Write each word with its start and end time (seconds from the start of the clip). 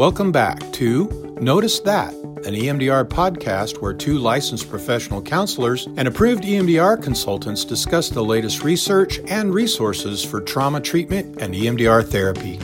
Welcome 0.00 0.32
back 0.32 0.72
to 0.72 1.36
Notice 1.42 1.78
That, 1.80 2.14
an 2.14 2.54
EMDR 2.54 3.04
podcast 3.04 3.82
where 3.82 3.92
two 3.92 4.16
licensed 4.18 4.70
professional 4.70 5.20
counselors 5.20 5.88
and 5.98 6.08
approved 6.08 6.42
EMDR 6.42 7.02
consultants 7.02 7.66
discuss 7.66 8.08
the 8.08 8.24
latest 8.24 8.64
research 8.64 9.20
and 9.28 9.52
resources 9.52 10.24
for 10.24 10.40
trauma 10.40 10.80
treatment 10.80 11.42
and 11.42 11.52
EMDR 11.52 12.02
therapy. 12.08 12.58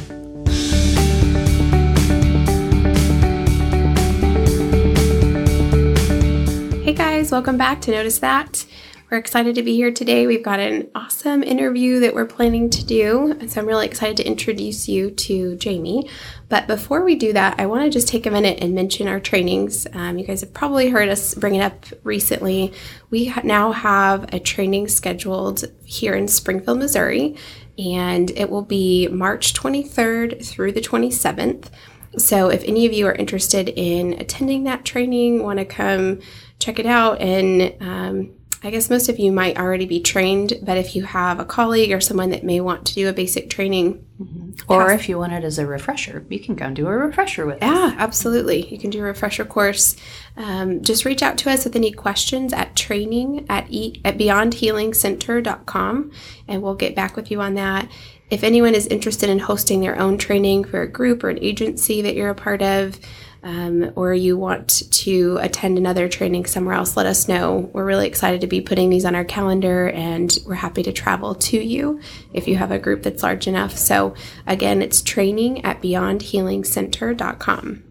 Hey 6.85 6.95
guys, 6.95 7.31
welcome 7.31 7.59
back 7.59 7.83
to 7.83 7.91
Notice 7.91 8.19
That. 8.21 8.65
We're 9.09 9.19
excited 9.19 9.55
to 9.55 9.63
be 9.63 9.77
here 9.77 9.93
today. 9.93 10.27
We've 10.27 10.43
got 10.43 10.59
an 10.59 10.91
awesome 10.93 11.45
interview 11.45 12.01
that 12.01 12.13
we're 12.13 12.27
planning 12.27 12.69
to 12.71 12.85
do. 12.85 13.39
So 13.47 13.61
I'm 13.61 13.67
really 13.69 13.87
excited 13.87 14.17
to 14.17 14.27
introduce 14.27 14.89
you 14.89 15.13
to 15.13 15.55
Jayme. 15.59 16.11
But 16.49 16.67
before 16.67 17.05
we 17.05 17.15
do 17.15 17.33
that, 17.33 17.61
I 17.61 17.67
want 17.67 17.85
to 17.85 17.91
just 17.91 18.09
take 18.09 18.27
a 18.27 18.33
minute 18.33 18.59
and 18.61 18.75
mention 18.75 19.07
our 19.07 19.21
trainings. 19.21 19.87
Um, 19.93 20.19
you 20.19 20.27
guys 20.27 20.41
have 20.41 20.53
probably 20.53 20.89
heard 20.89 21.09
us 21.09 21.37
bring 21.37 21.55
it 21.55 21.61
up 21.61 21.87
recently. 22.03 22.73
We 23.09 23.27
ha- 23.27 23.43
now 23.45 23.71
have 23.71 24.35
a 24.35 24.41
training 24.41 24.89
scheduled 24.89 25.63
here 25.85 26.15
in 26.15 26.27
Springfield, 26.27 26.81
Missouri, 26.81 27.37
and 27.79 28.33
it 28.33 28.51
will 28.51 28.65
be 28.65 29.07
March 29.07 29.55
23rd 29.55 30.45
through 30.45 30.73
the 30.73 30.81
27th. 30.81 31.71
So, 32.19 32.49
if 32.49 32.65
any 32.65 32.87
of 32.87 32.93
you 32.93 33.07
are 33.07 33.15
interested 33.15 33.69
in 33.69 34.15
attending 34.15 34.65
that 34.65 34.85
training, 34.85 35.45
want 35.45 35.61
to 35.61 35.65
come 35.65 36.19
check 36.59 36.79
it 36.81 36.87
out 36.87 37.21
and 37.21 37.75
um, 37.81 38.36
I 38.63 38.71
guess 38.71 38.89
most 38.89 39.09
of 39.09 39.19
you 39.19 39.33
might 39.33 39.59
already 39.59 39.85
be 39.87 40.01
trained, 40.01 40.55
but 40.63 40.79
if 40.79 40.97
you 40.97 41.05
have 41.05 41.39
a 41.39 41.45
colleague 41.45 41.93
or 41.93 42.01
someone 42.01 42.31
that 42.31 42.43
may 42.43 42.61
want 42.61 42.87
to 42.87 42.95
do 42.95 43.09
a 43.09 43.13
basic 43.13 43.51
training, 43.51 44.05
mm-hmm. 44.21 44.53
or 44.73 44.91
if 44.93 45.09
you 45.09 45.19
want 45.19 45.35
it 45.35 45.45
as 45.45 45.59
a 45.59 45.67
refresher, 45.67 46.25
you 46.31 46.41
can 46.41 46.57
come 46.57 46.73
do 46.73 46.87
a 46.87 46.97
refresher 46.97 47.45
with 47.47 47.59
yeah, 47.61 47.71
us. 47.71 47.93
Yeah, 47.93 47.97
absolutely. 47.99 48.67
You 48.67 48.79
can 48.79 48.91
do 48.91 49.01
a 49.01 49.03
refresher 49.03 49.45
course. 49.45 49.95
Um, 50.37 50.83
just 50.83 51.05
reach 51.05 51.23
out 51.23 51.37
to 51.39 51.51
us 51.51 51.65
with 51.65 51.77
any 51.77 51.93
questions 51.93 52.53
at 52.53 52.75
training 52.75 53.47
at, 53.49 53.67
e- 53.71 54.01
at 54.05 54.17
beyondhealingcenter.com 54.17 56.11
and 56.49 56.63
we'll 56.63 56.75
get 56.75 56.97
back 56.97 57.15
with 57.15 57.31
you 57.31 57.41
on 57.41 57.55
that. 57.55 57.89
If 58.31 58.43
anyone 58.43 58.75
is 58.75 58.87
interested 58.89 59.29
in 59.29 59.39
hosting 59.39 59.81
their 59.81 59.99
own 59.99 60.19
training 60.19 60.65
for 60.65 60.83
a 60.83 60.91
group 60.91 61.23
or 61.23 61.29
an 61.29 61.39
agency 61.41 62.03
that 62.03 62.15
you're 62.15 62.31
a 62.31 62.35
part 62.35 62.63
of, 62.63 62.99
um, 63.47 63.93
or 63.95 64.13
you 64.13 64.37
want 64.37 64.83
to 64.91 65.39
attend 65.41 65.79
another 65.79 66.09
training 66.09 66.47
somewhere 66.47 66.75
else, 66.75 66.97
let 66.97 67.07
us 67.07 67.29
know. 67.29 67.71
We're 67.73 67.85
really 67.85 68.09
excited 68.09 68.41
to 68.41 68.49
be 68.49 68.61
putting 68.61 68.91
these 68.91 69.05
on 69.05 69.15
our 69.15 69.25
calendar 69.25 69.89
and 69.91 70.37
we're 70.45 70.55
happy 70.55 70.83
to 70.83 70.93
travel 70.93 71.37
to 71.37 71.57
you 71.57 72.01
if 72.33 72.49
you 72.49 72.57
have 72.57 72.73
a 72.73 72.79
group 72.81 73.05
that's 73.05 73.23
large 73.23 73.47
enough. 73.47 73.77
So, 73.77 74.17
again, 74.49 74.83
it's 74.83 75.01
training 75.01 75.65
at 75.65 75.81
beyondhealingcenter.com. 75.81 77.86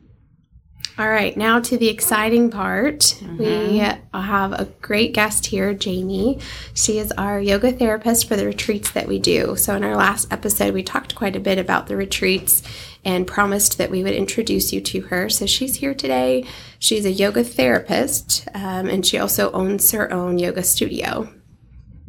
All 0.98 1.10
right, 1.10 1.36
now 1.36 1.60
to 1.60 1.78
the 1.78 1.90
exciting 1.90 2.50
part. 2.50 3.00
Mm-hmm. 3.00 3.38
We 3.38 3.80
have 3.80 4.54
a 4.54 4.64
great 4.82 5.14
guest 5.14 5.48
here, 5.48 5.74
Jayme. 5.74 6.42
She 6.74 7.00
is 7.00 7.12
our 7.18 7.38
yoga 7.38 7.74
therapist 7.74 8.30
for 8.30 8.38
the 8.38 8.46
retreats 8.46 8.92
that 8.92 9.06
we 9.06 9.20
do. 9.20 9.58
So, 9.58 9.76
in 9.76 9.84
our 9.84 9.98
last 9.98 10.32
episode, 10.32 10.74
we 10.74 10.84
talked 10.84 11.14
quite 11.14 11.36
a 11.36 11.42
bit 11.42 11.58
about 11.58 11.88
the 11.88 11.98
retreats 11.98 12.64
and 13.04 13.28
promised 13.28 13.78
that 13.78 13.92
we 13.92 14.04
would 14.04 14.14
introduce 14.14 14.72
you 14.72 14.80
to 14.80 15.02
her. 15.02 15.28
So, 15.28 15.46
she's 15.46 15.76
here 15.76 15.94
today. 15.94 16.46
She's 16.80 17.06
a 17.06 17.12
yoga 17.12 17.44
therapist, 17.44 18.48
um, 18.54 18.88
and 18.88 19.06
she 19.06 19.18
also 19.18 19.52
owns 19.52 19.92
her 19.92 20.14
own 20.14 20.40
yoga 20.40 20.64
studio. 20.64 21.30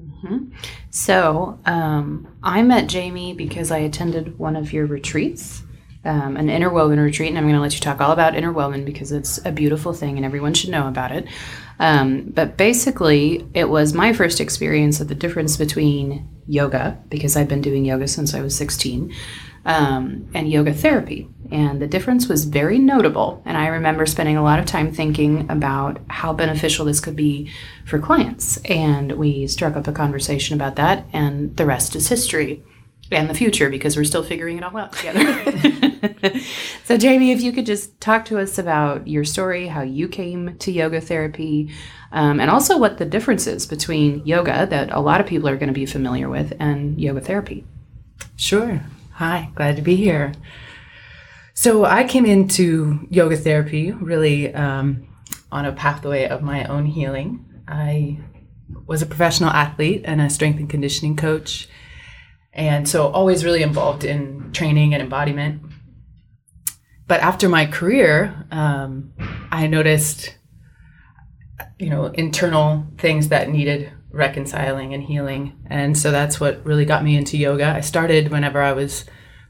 Mm-hmm. 0.00 0.52
So, 0.90 1.58
um, 1.66 2.28
I 2.40 2.62
met 2.62 2.86
Jayme 2.86 3.36
because 3.36 3.72
I 3.72 3.78
attended 3.78 4.38
one 4.38 4.54
of 4.54 4.72
your 4.72 4.86
retreats 4.86 5.64
um, 6.06 6.36
an 6.36 6.48
interwoven 6.48 7.00
retreat, 7.00 7.28
and 7.28 7.38
I'm 7.38 7.44
going 7.44 7.56
to 7.56 7.60
let 7.60 7.74
you 7.74 7.80
talk 7.80 8.00
all 8.00 8.12
about 8.12 8.34
interwoven 8.34 8.84
because 8.84 9.12
it's 9.12 9.44
a 9.44 9.52
beautiful 9.52 9.92
thing 9.92 10.16
and 10.16 10.24
everyone 10.24 10.54
should 10.54 10.70
know 10.70 10.88
about 10.88 11.12
it. 11.12 11.26
Um, 11.78 12.30
but 12.34 12.56
basically, 12.56 13.46
it 13.52 13.68
was 13.68 13.92
my 13.92 14.12
first 14.12 14.40
experience 14.40 15.00
of 15.00 15.08
the 15.08 15.14
difference 15.14 15.56
between 15.56 16.28
yoga, 16.46 16.98
because 17.08 17.36
I've 17.36 17.48
been 17.48 17.60
doing 17.60 17.84
yoga 17.84 18.08
since 18.08 18.32
I 18.34 18.40
was 18.40 18.56
16, 18.56 19.12
um, 19.64 20.28
and 20.32 20.48
yoga 20.48 20.72
therapy. 20.72 21.28
And 21.50 21.82
the 21.82 21.86
difference 21.86 22.28
was 22.28 22.44
very 22.44 22.78
notable. 22.78 23.42
And 23.44 23.56
I 23.56 23.66
remember 23.66 24.06
spending 24.06 24.36
a 24.36 24.42
lot 24.42 24.58
of 24.58 24.64
time 24.64 24.92
thinking 24.92 25.50
about 25.50 26.00
how 26.08 26.32
beneficial 26.32 26.86
this 26.86 27.00
could 27.00 27.16
be 27.16 27.50
for 27.84 27.98
clients. 27.98 28.58
And 28.64 29.12
we 29.12 29.46
struck 29.48 29.76
up 29.76 29.88
a 29.88 29.92
conversation 29.92 30.54
about 30.54 30.76
that, 30.76 31.04
and 31.12 31.56
the 31.56 31.66
rest 31.66 31.96
is 31.96 32.08
history 32.08 32.62
and 33.10 33.30
the 33.30 33.34
future 33.34 33.70
because 33.70 33.96
we're 33.96 34.04
still 34.04 34.22
figuring 34.22 34.58
it 34.58 34.64
all 34.64 34.76
out 34.76 34.92
together. 34.92 35.22
so, 36.84 36.96
Jayme, 36.96 37.32
if 37.32 37.40
you 37.40 37.52
could 37.52 37.66
just 37.66 38.00
talk 38.00 38.24
to 38.26 38.38
us 38.38 38.58
about 38.58 39.06
your 39.06 39.24
story, 39.24 39.66
how 39.66 39.82
you 39.82 40.08
came 40.08 40.56
to 40.58 40.72
yoga 40.72 41.00
therapy, 41.00 41.72
um, 42.12 42.40
and 42.40 42.50
also 42.50 42.78
what 42.78 42.98
the 42.98 43.04
difference 43.04 43.46
is 43.46 43.66
between 43.66 44.24
yoga 44.26 44.66
that 44.66 44.92
a 44.92 45.00
lot 45.00 45.20
of 45.20 45.26
people 45.26 45.48
are 45.48 45.56
going 45.56 45.68
to 45.68 45.74
be 45.74 45.86
familiar 45.86 46.28
with 46.28 46.52
and 46.58 47.00
yoga 47.00 47.20
therapy. 47.20 47.64
Sure. 48.36 48.82
Hi, 49.14 49.50
glad 49.54 49.76
to 49.76 49.82
be 49.82 49.96
here. 49.96 50.32
So, 51.54 51.84
I 51.84 52.04
came 52.04 52.26
into 52.26 53.06
yoga 53.10 53.36
therapy 53.36 53.92
really 53.92 54.54
um, 54.54 55.06
on 55.50 55.64
a 55.64 55.72
pathway 55.72 56.26
of 56.26 56.42
my 56.42 56.64
own 56.64 56.86
healing. 56.86 57.44
I 57.66 58.18
was 58.86 59.02
a 59.02 59.06
professional 59.06 59.50
athlete 59.50 60.02
and 60.04 60.20
a 60.20 60.30
strength 60.30 60.58
and 60.58 60.68
conditioning 60.68 61.16
coach 61.16 61.68
and 62.56 62.88
so 62.88 63.08
always 63.08 63.44
really 63.44 63.62
involved 63.62 64.02
in 64.02 64.50
training 64.52 64.94
and 64.94 65.02
embodiment. 65.02 65.62
But 67.06 67.20
after 67.20 67.48
my 67.48 67.66
career, 67.66 68.46
um, 68.50 69.12
I 69.52 69.68
noticed, 69.68 70.36
you 71.78 71.90
know, 71.90 72.06
internal 72.06 72.86
things 72.98 73.28
that 73.28 73.50
needed 73.50 73.92
reconciling 74.10 74.94
and 74.94 75.02
healing. 75.02 75.52
And 75.66 75.96
so 75.96 76.10
that's 76.10 76.40
what 76.40 76.64
really 76.64 76.86
got 76.86 77.04
me 77.04 77.16
into 77.16 77.36
yoga. 77.36 77.66
I 77.66 77.82
started 77.82 78.30
whenever 78.30 78.60
I 78.60 78.72
was 78.72 79.04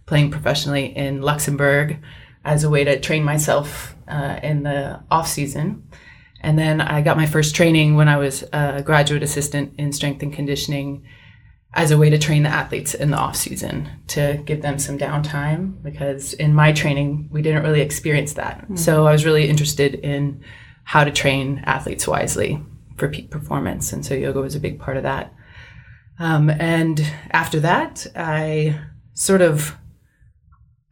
playing 0.06 0.32
professionally 0.32 0.86
in 0.96 1.22
Luxembourg 1.22 1.98
as 2.44 2.64
a 2.64 2.70
way 2.70 2.84
to 2.84 3.00
train 3.00 3.22
myself 3.22 3.94
uh, 4.08 4.40
in 4.42 4.64
the 4.64 5.00
off 5.10 5.28
season. 5.28 5.88
And 6.40 6.58
then 6.58 6.80
I 6.80 7.02
got 7.02 7.16
my 7.16 7.26
first 7.26 7.54
training 7.54 7.94
when 7.94 8.08
I 8.08 8.18
was 8.18 8.44
a 8.52 8.82
graduate 8.84 9.22
assistant 9.22 9.74
in 9.78 9.92
strength 9.92 10.22
and 10.22 10.32
conditioning 10.32 11.06
as 11.74 11.90
a 11.90 11.98
way 11.98 12.08
to 12.08 12.18
train 12.18 12.42
the 12.42 12.48
athletes 12.48 12.94
in 12.94 13.10
the 13.10 13.16
off 13.16 13.36
season 13.36 13.88
to 14.06 14.40
give 14.46 14.62
them 14.62 14.78
some 14.78 14.98
downtime 14.98 15.82
because 15.82 16.32
in 16.32 16.54
my 16.54 16.72
training 16.72 17.28
we 17.30 17.42
didn't 17.42 17.62
really 17.62 17.82
experience 17.82 18.32
that. 18.32 18.62
Mm-hmm. 18.62 18.76
So 18.76 19.06
I 19.06 19.12
was 19.12 19.26
really 19.26 19.48
interested 19.48 19.94
in 19.94 20.42
how 20.84 21.04
to 21.04 21.10
train 21.10 21.62
athletes 21.66 22.06
wisely 22.06 22.62
for 22.96 23.08
peak 23.08 23.30
performance, 23.30 23.92
and 23.92 24.06
so 24.06 24.14
yoga 24.14 24.40
was 24.40 24.54
a 24.54 24.60
big 24.60 24.78
part 24.78 24.96
of 24.96 25.02
that. 25.02 25.34
Um, 26.18 26.48
and 26.48 27.04
after 27.30 27.60
that, 27.60 28.06
I 28.16 28.80
sort 29.12 29.42
of, 29.42 29.76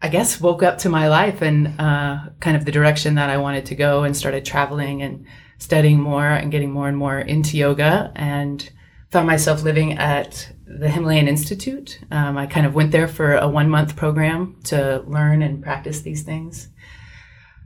I 0.02 0.08
guess, 0.08 0.40
woke 0.40 0.62
up 0.62 0.78
to 0.78 0.90
my 0.90 1.08
life 1.08 1.40
and 1.40 1.80
uh, 1.80 2.18
kind 2.40 2.56
of 2.56 2.66
the 2.66 2.72
direction 2.72 3.14
that 3.14 3.30
I 3.30 3.38
wanted 3.38 3.66
to 3.66 3.74
go, 3.74 4.02
and 4.02 4.16
started 4.16 4.44
traveling 4.44 5.00
and 5.00 5.24
studying 5.58 6.00
more 6.00 6.26
and 6.26 6.50
getting 6.50 6.72
more 6.72 6.88
and 6.88 6.96
more 6.96 7.18
into 7.18 7.56
yoga 7.56 8.12
and 8.16 8.68
found 9.10 9.26
myself 9.26 9.62
living 9.62 9.96
at 9.96 10.52
the 10.66 10.88
Himalayan 10.88 11.28
Institute. 11.28 12.00
Um, 12.10 12.38
I 12.38 12.46
kind 12.46 12.66
of 12.66 12.74
went 12.74 12.92
there 12.92 13.08
for 13.08 13.36
a 13.36 13.48
one 13.48 13.68
month 13.68 13.96
program 13.96 14.56
to 14.64 15.02
learn 15.06 15.42
and 15.42 15.62
practice 15.62 16.00
these 16.00 16.22
things 16.22 16.68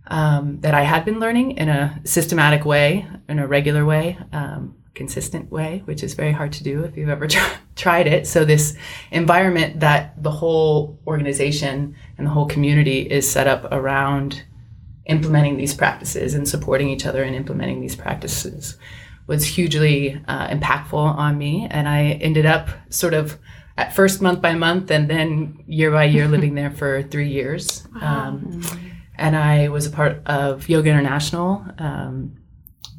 um, 0.08 0.60
that 0.60 0.74
I 0.74 0.82
had 0.82 1.04
been 1.04 1.20
learning 1.20 1.52
in 1.52 1.68
a 1.68 2.00
systematic 2.04 2.64
way, 2.64 3.06
in 3.28 3.38
a 3.38 3.46
regular 3.46 3.84
way, 3.84 4.18
um, 4.32 4.74
consistent 4.94 5.50
way, 5.50 5.82
which 5.84 6.02
is 6.02 6.14
very 6.14 6.32
hard 6.32 6.52
to 6.54 6.64
do 6.64 6.82
if 6.82 6.96
you've 6.96 7.08
ever 7.08 7.28
tried 7.76 8.06
it. 8.06 8.26
So, 8.26 8.44
this 8.44 8.76
environment 9.10 9.80
that 9.80 10.20
the 10.22 10.30
whole 10.30 10.98
organization 11.06 11.94
and 12.16 12.26
the 12.26 12.30
whole 12.30 12.46
community 12.46 13.02
is 13.02 13.30
set 13.30 13.46
up 13.46 13.68
around 13.70 14.42
implementing 15.06 15.56
these 15.56 15.74
practices 15.74 16.34
and 16.34 16.46
supporting 16.48 16.88
each 16.88 17.06
other 17.06 17.22
in 17.22 17.32
implementing 17.34 17.80
these 17.80 17.96
practices 17.96 18.76
was 19.28 19.44
hugely 19.44 20.20
uh, 20.26 20.48
impactful 20.48 20.94
on 20.94 21.38
me. 21.38 21.68
And 21.70 21.88
I 21.88 22.18
ended 22.20 22.46
up 22.46 22.70
sort 22.88 23.14
of 23.14 23.38
at 23.76 23.94
first 23.94 24.20
month 24.20 24.40
by 24.40 24.54
month 24.54 24.90
and 24.90 25.08
then 25.08 25.62
year 25.68 25.92
by 25.92 26.04
year 26.04 26.26
living 26.26 26.56
there 26.56 26.72
for 26.72 27.04
three 27.04 27.28
years. 27.28 27.86
Wow. 27.94 28.28
Um, 28.28 28.62
and 29.20 29.34
I 29.36 29.68
was 29.68 29.84
a 29.84 29.90
part 29.90 30.22
of 30.26 30.68
Yoga 30.68 30.90
International, 30.90 31.64
um, 31.78 32.36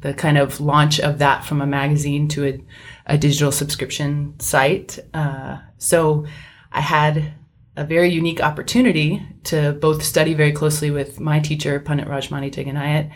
the 0.02 0.12
kind 0.12 0.36
of 0.36 0.60
launch 0.60 1.00
of 1.00 1.18
that 1.18 1.46
from 1.46 1.62
a 1.62 1.66
magazine 1.66 2.28
to 2.28 2.46
a, 2.46 2.64
a 3.06 3.16
digital 3.16 3.50
subscription 3.50 4.38
site. 4.38 4.98
Uh, 5.14 5.56
so 5.78 6.26
I 6.70 6.82
had 6.82 7.32
a 7.74 7.84
very 7.84 8.10
unique 8.10 8.42
opportunity 8.42 9.26
to 9.44 9.72
both 9.72 10.02
study 10.02 10.34
very 10.34 10.52
closely 10.52 10.90
with 10.90 11.18
my 11.18 11.40
teacher, 11.40 11.80
Pandit 11.80 12.06
Rajmani 12.06 12.52
Tigunait, 12.52 13.10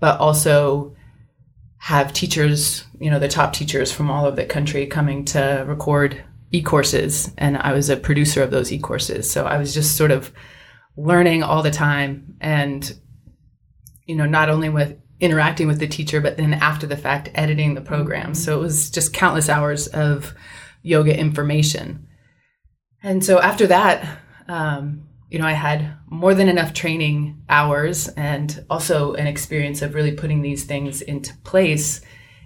but 0.00 0.18
also 0.18 0.96
have 1.78 2.12
teachers, 2.12 2.84
you 3.00 3.10
know, 3.10 3.18
the 3.18 3.28
top 3.28 3.52
teachers 3.52 3.92
from 3.92 4.10
all 4.10 4.26
over 4.26 4.36
the 4.36 4.44
country 4.44 4.86
coming 4.86 5.24
to 5.26 5.64
record 5.66 6.22
e-courses 6.50 7.30
and 7.36 7.56
I 7.58 7.72
was 7.72 7.90
a 7.90 7.96
producer 7.96 8.42
of 8.42 8.50
those 8.50 8.72
e-courses. 8.72 9.30
So 9.30 9.44
I 9.44 9.58
was 9.58 9.74
just 9.74 9.96
sort 9.96 10.10
of 10.10 10.32
learning 10.96 11.42
all 11.42 11.62
the 11.62 11.70
time 11.70 12.34
and 12.40 12.92
you 14.06 14.16
know 14.16 14.26
not 14.26 14.48
only 14.48 14.68
with 14.68 14.96
interacting 15.20 15.66
with 15.68 15.78
the 15.78 15.86
teacher 15.86 16.20
but 16.20 16.36
then 16.36 16.54
after 16.54 16.86
the 16.86 16.96
fact 16.96 17.30
editing 17.34 17.74
the 17.74 17.80
program. 17.80 18.34
So 18.34 18.58
it 18.58 18.60
was 18.60 18.90
just 18.90 19.12
countless 19.12 19.48
hours 19.48 19.88
of 19.88 20.34
yoga 20.82 21.16
information. 21.16 22.08
And 23.02 23.24
so 23.24 23.38
after 23.40 23.66
that 23.66 24.20
um, 24.48 25.07
you 25.30 25.38
know 25.38 25.46
i 25.46 25.52
had 25.52 25.96
more 26.06 26.34
than 26.34 26.48
enough 26.48 26.72
training 26.72 27.42
hours 27.48 28.08
and 28.08 28.64
also 28.70 29.14
an 29.14 29.26
experience 29.26 29.82
of 29.82 29.94
really 29.94 30.12
putting 30.12 30.42
these 30.42 30.64
things 30.64 31.00
into 31.02 31.36
place 31.44 32.00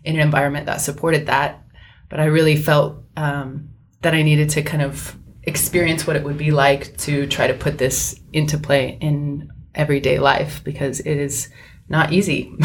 in 0.05 0.17
an 0.17 0.20
environment 0.20 0.67
that 0.67 0.81
supported 0.81 1.26
that 1.26 1.62
but 2.08 2.20
i 2.20 2.25
really 2.25 2.56
felt 2.56 3.02
um, 3.17 3.69
that 4.02 4.14
i 4.14 4.23
needed 4.23 4.49
to 4.50 4.62
kind 4.62 4.82
of 4.82 5.17
experience 5.44 6.06
what 6.06 6.17
it 6.17 6.23
would 6.23 6.38
be 6.38 6.50
like 6.50 6.96
to 6.96 7.26
try 7.26 7.46
to 7.46 7.55
put 7.55 7.79
this 7.79 8.20
into 8.32 8.58
play 8.58 8.96
in 9.00 9.50
everyday 9.75 10.19
life 10.19 10.62
because 10.62 11.00
it 11.00 11.17
is 11.17 11.49
not 11.88 12.12
easy. 12.12 12.52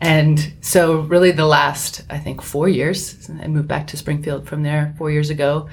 And 0.00 0.54
so, 0.60 1.00
really, 1.00 1.30
the 1.30 1.46
last, 1.46 2.04
I 2.10 2.18
think, 2.18 2.42
four 2.42 2.68
years, 2.68 3.30
I 3.30 3.46
moved 3.48 3.68
back 3.68 3.86
to 3.88 3.96
Springfield 3.96 4.46
from 4.46 4.62
there 4.62 4.94
four 4.98 5.10
years 5.10 5.30
ago, 5.30 5.68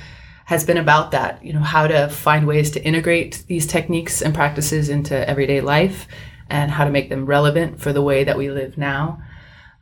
has 0.54 0.64
been 0.64 0.78
about 0.78 1.12
that, 1.12 1.44
you 1.46 1.52
know, 1.52 1.60
how 1.60 1.88
to 1.88 2.08
find 2.08 2.48
ways 2.48 2.72
to 2.72 2.84
integrate 2.84 3.44
these 3.48 3.68
techniques 3.68 4.22
and 4.22 4.34
practices 4.34 4.88
into 4.88 5.28
everyday 5.30 5.62
life 5.62 6.08
and 6.50 6.72
how 6.72 6.86
to 6.86 6.92
make 6.92 7.10
them 7.10 7.26
relevant 7.26 7.82
for 7.82 7.92
the 7.92 8.02
way 8.02 8.24
that 8.24 8.38
we 8.38 8.50
live 8.50 8.78
now. 8.78 9.22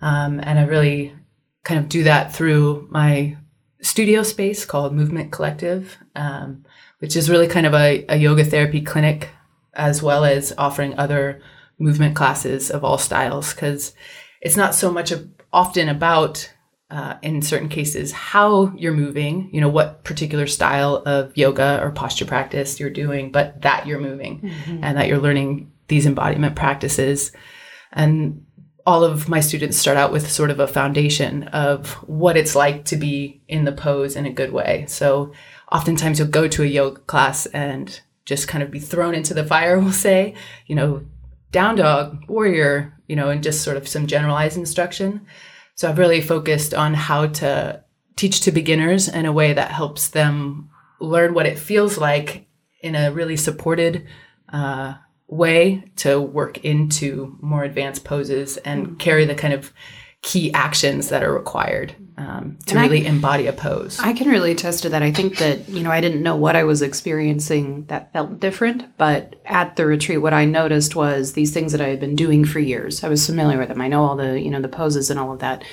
Um, 0.02 0.40
and 0.42 0.58
I 0.58 0.64
really 0.64 1.14
kind 1.64 1.80
of 1.80 1.90
do 1.90 2.04
that 2.04 2.34
through 2.34 2.88
my 2.90 3.38
studio 3.82 4.24
space 4.24 4.66
called 4.66 4.94
Movement 4.94 5.32
Collective, 5.32 5.98
um, 6.16 6.66
which 7.00 7.16
is 7.16 7.30
really 7.30 7.48
kind 7.48 7.66
of 7.66 7.74
a, 7.74 8.06
a, 8.10 8.18
yoga 8.18 8.44
therapy 8.44 8.82
clinic, 8.82 9.30
as 9.74 10.02
well 10.02 10.24
as 10.24 10.54
offering 10.58 10.98
other 10.98 11.42
movement 11.80 12.16
classes 12.16 12.72
of 12.72 12.84
all 12.84 12.98
styles. 12.98 13.54
Because 13.54 13.94
it's 14.40 14.58
not 14.58 14.74
so 14.76 14.92
much 14.92 15.12
a, 15.12 15.28
often 15.52 15.90
about, 15.90 16.52
uh, 16.92 17.16
in 17.22 17.42
certain 17.42 17.70
cases, 17.70 18.12
how 18.12 18.74
you're 18.76 18.94
moving, 18.94 19.50
you 19.54 19.62
know, 19.62 19.70
what 19.70 20.04
particular 20.04 20.46
style 20.46 21.02
of 21.06 21.36
yoga 21.38 21.80
or 21.82 21.90
posture 21.90 22.26
practice 22.26 22.80
you're 22.82 22.90
doing, 22.90 23.32
but 23.32 23.62
that 23.62 23.88
you're 23.88 24.00
moving 24.00 24.42
mm-hmm. 24.42 24.84
and 24.84 24.98
that 24.98 25.08
you're 25.08 25.18
learning 25.18 25.72
these 25.88 26.06
embodiment 26.06 26.56
practices. 26.56 27.32
And 27.94 28.46
all 28.86 29.06
of 29.06 29.30
my 29.30 29.40
students 29.40 29.78
start 29.78 29.98
out 29.98 30.12
with 30.12 30.30
sort 30.30 30.50
of 30.50 30.60
a 30.60 30.68
foundation 30.68 31.44
of 31.50 31.92
what 32.08 32.36
it's 32.36 32.56
like 32.56 32.84
to 32.86 32.98
be 32.98 33.42
in 33.48 33.64
the 33.64 33.72
pose 33.72 34.18
in 34.18 34.26
a 34.26 34.34
good 34.34 34.52
way. 34.52 34.86
So 34.90 35.32
oftentimes 35.72 36.20
you'll 36.20 36.28
go 36.28 36.50
to 36.50 36.64
a 36.64 36.68
yoga 36.68 37.00
class 37.02 37.46
and 37.48 38.02
just 38.26 38.50
kind 38.50 38.64
of 38.64 38.70
be 38.70 38.80
thrown 38.80 39.16
into 39.16 39.34
the 39.34 39.46
fire, 39.46 39.80
we'll 39.80 39.94
say, 39.94 40.36
you 40.68 40.76
know, 40.76 41.06
down 41.54 41.78
dog, 41.78 42.26
warrior, 42.28 42.98
you 43.08 43.16
know, 43.16 43.30
and 43.30 43.44
just 43.44 43.62
sort 43.62 43.78
of 43.78 43.88
some 43.88 44.08
generalized 44.08 44.58
instruction. 44.58 45.26
So 45.82 45.90
I've 45.90 45.98
really 45.98 46.22
focused 46.22 46.76
on 46.76 46.94
how 46.94 47.26
to 47.26 47.84
teach 48.16 48.42
to 48.42 48.52
beginners 48.52 49.08
in 49.08 49.26
a 49.26 49.32
way 49.32 49.54
that 49.54 49.72
helps 49.72 50.10
them 50.10 50.70
learn 51.00 51.34
what 51.34 51.48
it 51.48 51.58
feels 51.58 51.98
like 51.98 52.46
in 52.82 52.94
a 52.94 53.12
really 53.12 53.36
supported 53.36 54.06
uh, 54.54 54.94
way 55.28 55.84
to 55.96 56.22
work 56.22 56.64
into 56.64 57.36
more 57.42 57.64
advanced 57.64 58.04
poses 58.04 58.58
and 58.58 58.86
mm-hmm. 58.86 58.96
carry 58.98 59.26
the 59.26 59.34
kind 59.34 59.56
of 59.56 59.74
key 60.22 60.54
actions 60.54 61.10
that 61.10 61.24
are 61.24 61.34
required 61.34 61.96
um, 62.18 62.58
to 62.68 62.78
and 62.78 62.84
really 62.84 63.08
I, 63.08 63.10
embody 63.10 63.48
a 63.48 63.54
pose. 63.54 64.00
I 64.00 64.14
can 64.14 64.30
really 64.30 64.52
attest 64.52 64.84
to 64.84 64.90
that. 64.90 65.02
I 65.02 65.12
think 65.12 65.38
that, 65.38 65.68
you 65.68 65.82
know, 65.82 65.90
I 65.90 66.00
didn't 66.00 66.22
know 66.22 66.36
what 66.36 66.56
I 66.56 66.64
was 66.64 66.84
experiencing 66.84 67.86
that 67.86 68.14
felt 68.14 68.40
different, 68.40 68.98
but 68.98 69.36
at 69.46 69.76
the 69.76 69.86
retreat, 69.88 70.22
what 70.22 70.34
I 70.34 70.46
noticed 70.46 70.96
was 70.96 71.34
these 71.34 71.52
things 71.52 71.72
that 71.72 71.82
I 71.82 71.88
had 71.88 72.00
been 72.00 72.16
doing 72.16 72.46
for 72.46 72.60
years. 72.60 73.04
I 73.04 73.10
was 73.10 73.26
familiar 73.26 73.58
with 73.58 73.70
them. 73.70 73.82
I 73.82 73.88
know 73.88 74.04
all 74.04 74.16
the, 74.16 74.40
you 74.40 74.52
know, 74.52 74.62
the 74.62 74.68
poses 74.68 75.10
and 75.10 75.20
all 75.20 75.34
of 75.34 75.40
that. 75.40 75.64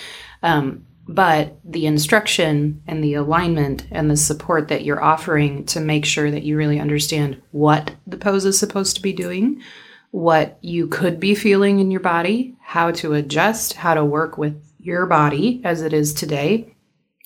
Um, 0.43 0.87
but 1.07 1.59
the 1.65 1.87
instruction 1.87 2.83
and 2.87 3.03
the 3.03 3.15
alignment 3.15 3.87
and 3.91 4.11
the 4.11 4.17
support 4.17 4.69
that 4.69 4.85
you're 4.85 5.03
offering 5.03 5.65
to 5.67 5.81
make 5.81 6.05
sure 6.05 6.31
that 6.31 6.43
you 6.43 6.57
really 6.57 6.81
understand 6.81 7.41
what 7.51 7.95
the 8.07 8.19
pose 8.19 8.45
is 8.45 8.59
supposed 8.59 8.97
to 8.97 9.03
be 9.03 9.13
doing, 9.13 9.63
what 10.11 10.59
you 10.63 10.87
could 10.87 11.19
be 11.19 11.35
feeling 11.35 11.81
in 11.81 11.91
your 11.91 12.01
body, 12.01 12.57
how 12.69 12.91
to 12.91 13.15
adjust, 13.15 13.73
how 13.73 13.95
to 13.95 14.05
work 14.05 14.37
with 14.37 14.63
your 14.79 15.07
body 15.07 15.63
as 15.65 15.81
it 15.81 15.95
is 15.95 16.13
today, 16.13 16.77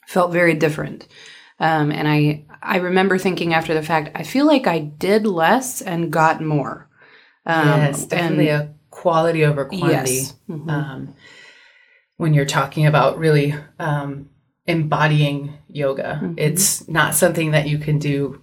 felt 0.07 0.33
very 0.33 0.55
different. 0.55 1.09
Um, 1.59 1.91
and 1.91 2.07
I 2.07 2.45
I 2.63 2.77
remember 2.77 3.19
thinking 3.19 3.53
after 3.53 3.75
the 3.75 3.83
fact, 3.83 4.13
I 4.15 4.23
feel 4.23 4.47
like 4.47 4.69
I 4.69 4.79
did 4.79 5.27
less 5.27 5.83
and 5.83 6.13
got 6.13 6.41
more. 6.41 6.89
Um, 7.45 7.67
yes, 7.67 8.07
definitely 8.07 8.51
and, 8.51 8.63
a 8.63 8.75
quality 8.91 9.45
over 9.45 9.65
quantity. 9.65 10.13
Yes. 10.13 10.35
Mm-hmm. 10.49 10.71
Um, 10.71 11.15
when 12.19 12.35
you're 12.35 12.45
talking 12.45 12.87
about 12.87 13.19
really 13.19 13.53
um, 13.81 14.31
embodying 14.67 15.59
yoga. 15.67 16.21
Mm-hmm. 16.23 16.35
It's 16.37 16.87
not 16.89 17.17
something 17.17 17.51
that 17.51 17.67
you 17.69 17.79
can 17.79 17.99
do 17.99 18.42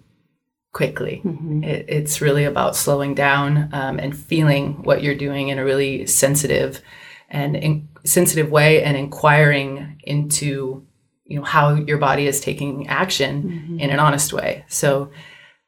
quickly. 0.71 1.21
Mm-hmm. 1.25 1.63
It, 1.63 1.85
it's 1.87 2.21
really 2.21 2.45
about 2.45 2.75
slowing 2.75 3.15
down 3.15 3.69
um, 3.73 3.99
and 3.99 4.15
feeling 4.17 4.83
what 4.83 5.01
you're 5.01 5.15
doing 5.15 5.49
in 5.49 5.59
a 5.59 5.65
really 5.65 6.05
sensitive 6.05 6.81
and 7.29 7.55
in, 7.55 7.89
sensitive 8.05 8.49
way, 8.49 8.83
and 8.83 8.97
inquiring 8.97 9.99
into 10.03 10.85
you 11.25 11.37
know 11.37 11.45
how 11.45 11.75
your 11.75 11.99
body 11.99 12.25
is 12.25 12.41
taking 12.41 12.87
action 12.87 13.43
mm-hmm. 13.43 13.79
in 13.79 13.89
an 13.91 13.99
honest 13.99 14.33
way. 14.33 14.65
So 14.67 15.11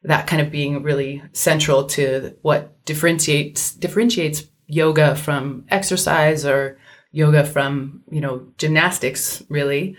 that 0.03 0.25
kind 0.25 0.42
of 0.42 0.51
being 0.51 0.81
really 0.81 1.21
central 1.33 1.86
to 1.86 2.36
what 2.42 2.83
differentiates 2.86 3.74
differentiates 3.74 4.44
yoga 4.65 5.15
from 5.15 5.65
exercise 5.69 6.45
or 6.45 6.80
yoga 7.12 7.45
from 7.45 8.04
you 8.09 8.21
know 8.21 8.47
gymnastics 8.57 9.44
really 9.50 9.95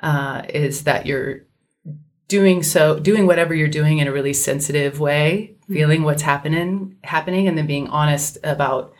uh, 0.00 0.42
is 0.50 0.84
that 0.84 1.06
you're 1.06 1.45
doing 2.28 2.62
so 2.62 2.98
doing 2.98 3.26
whatever 3.26 3.54
you're 3.54 3.68
doing 3.68 3.98
in 3.98 4.08
a 4.08 4.12
really 4.12 4.32
sensitive 4.32 4.98
way 4.98 5.54
mm-hmm. 5.62 5.74
feeling 5.74 6.02
what's 6.02 6.22
happening 6.22 6.96
happening 7.04 7.46
and 7.46 7.56
then 7.56 7.66
being 7.66 7.88
honest 7.88 8.38
about 8.42 8.92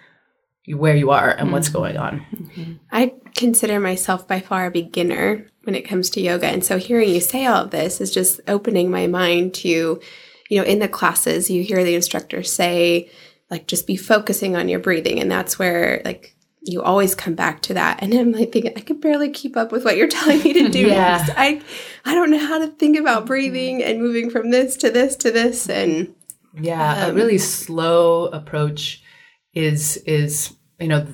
where 0.69 0.97
you 0.97 1.11
are 1.11 1.31
and 1.31 1.41
mm-hmm. 1.41 1.53
what's 1.53 1.69
going 1.69 1.97
on 1.97 2.25
mm-hmm. 2.35 2.75
i 2.93 3.13
consider 3.35 3.81
myself 3.81 4.27
by 4.27 4.41
far 4.41 4.67
a 4.67 4.71
beginner 4.71 5.47
when 5.65 5.75
it 5.75 5.83
comes 5.83 6.11
to 6.11 6.21
yoga 6.21 6.47
and 6.47 6.65
so 6.65 6.79
hearing 6.79 7.09
you 7.09 7.21
say 7.21 7.47
all 7.47 7.65
of 7.65 7.71
this 7.71 8.01
is 8.01 8.13
just 8.13 8.41
opening 8.47 8.91
my 8.91 9.07
mind 9.07 9.53
to 9.55 10.01
you 10.49 10.59
know 10.59 10.65
in 10.65 10.79
the 10.79 10.89
classes 10.89 11.51
you 11.51 11.63
hear 11.63 11.83
the 11.83 11.95
instructor 11.95 12.43
say 12.43 13.11
like 13.51 13.67
just 13.67 13.87
be 13.87 13.97
focusing 13.97 14.57
on 14.57 14.69
your 14.69 14.81
breathing 14.81 15.21
and 15.21 15.31
that's 15.31 15.59
where 15.59 16.01
like 16.05 16.36
you 16.67 16.83
always 16.83 17.15
come 17.15 17.35
back 17.35 17.63
to 17.63 17.75
that. 17.75 18.03
And 18.03 18.13
I'm 18.13 18.33
like 18.33 18.53
thinking, 18.53 18.73
I 18.77 18.81
can 18.81 19.01
barely 19.01 19.31
keep 19.31 19.57
up 19.57 19.71
with 19.73 19.85
what 19.85 19.97
you're 19.97 20.09
telling 20.09 20.43
me 20.43 20.53
to 20.55 20.69
do. 20.69 20.87
yeah. 20.87 21.27
I 21.37 21.63
I 22.05 22.15
don't 22.15 22.31
know 22.31 22.45
how 22.45 22.59
to 22.59 22.69
think 22.69 22.99
about 22.99 23.21
mm-hmm. 23.21 23.27
breathing 23.27 23.83
and 23.83 24.01
moving 24.01 24.31
from 24.31 24.51
this 24.51 24.77
to 24.79 24.91
this 24.91 25.17
to 25.17 25.31
this. 25.31 25.69
And 25.69 26.15
yeah, 26.55 27.07
um, 27.07 27.11
a 27.11 27.15
really 27.15 27.39
slow 27.39 28.27
approach 28.27 29.03
is 29.55 29.97
is 29.99 30.55
you 30.79 30.89
know 30.89 31.07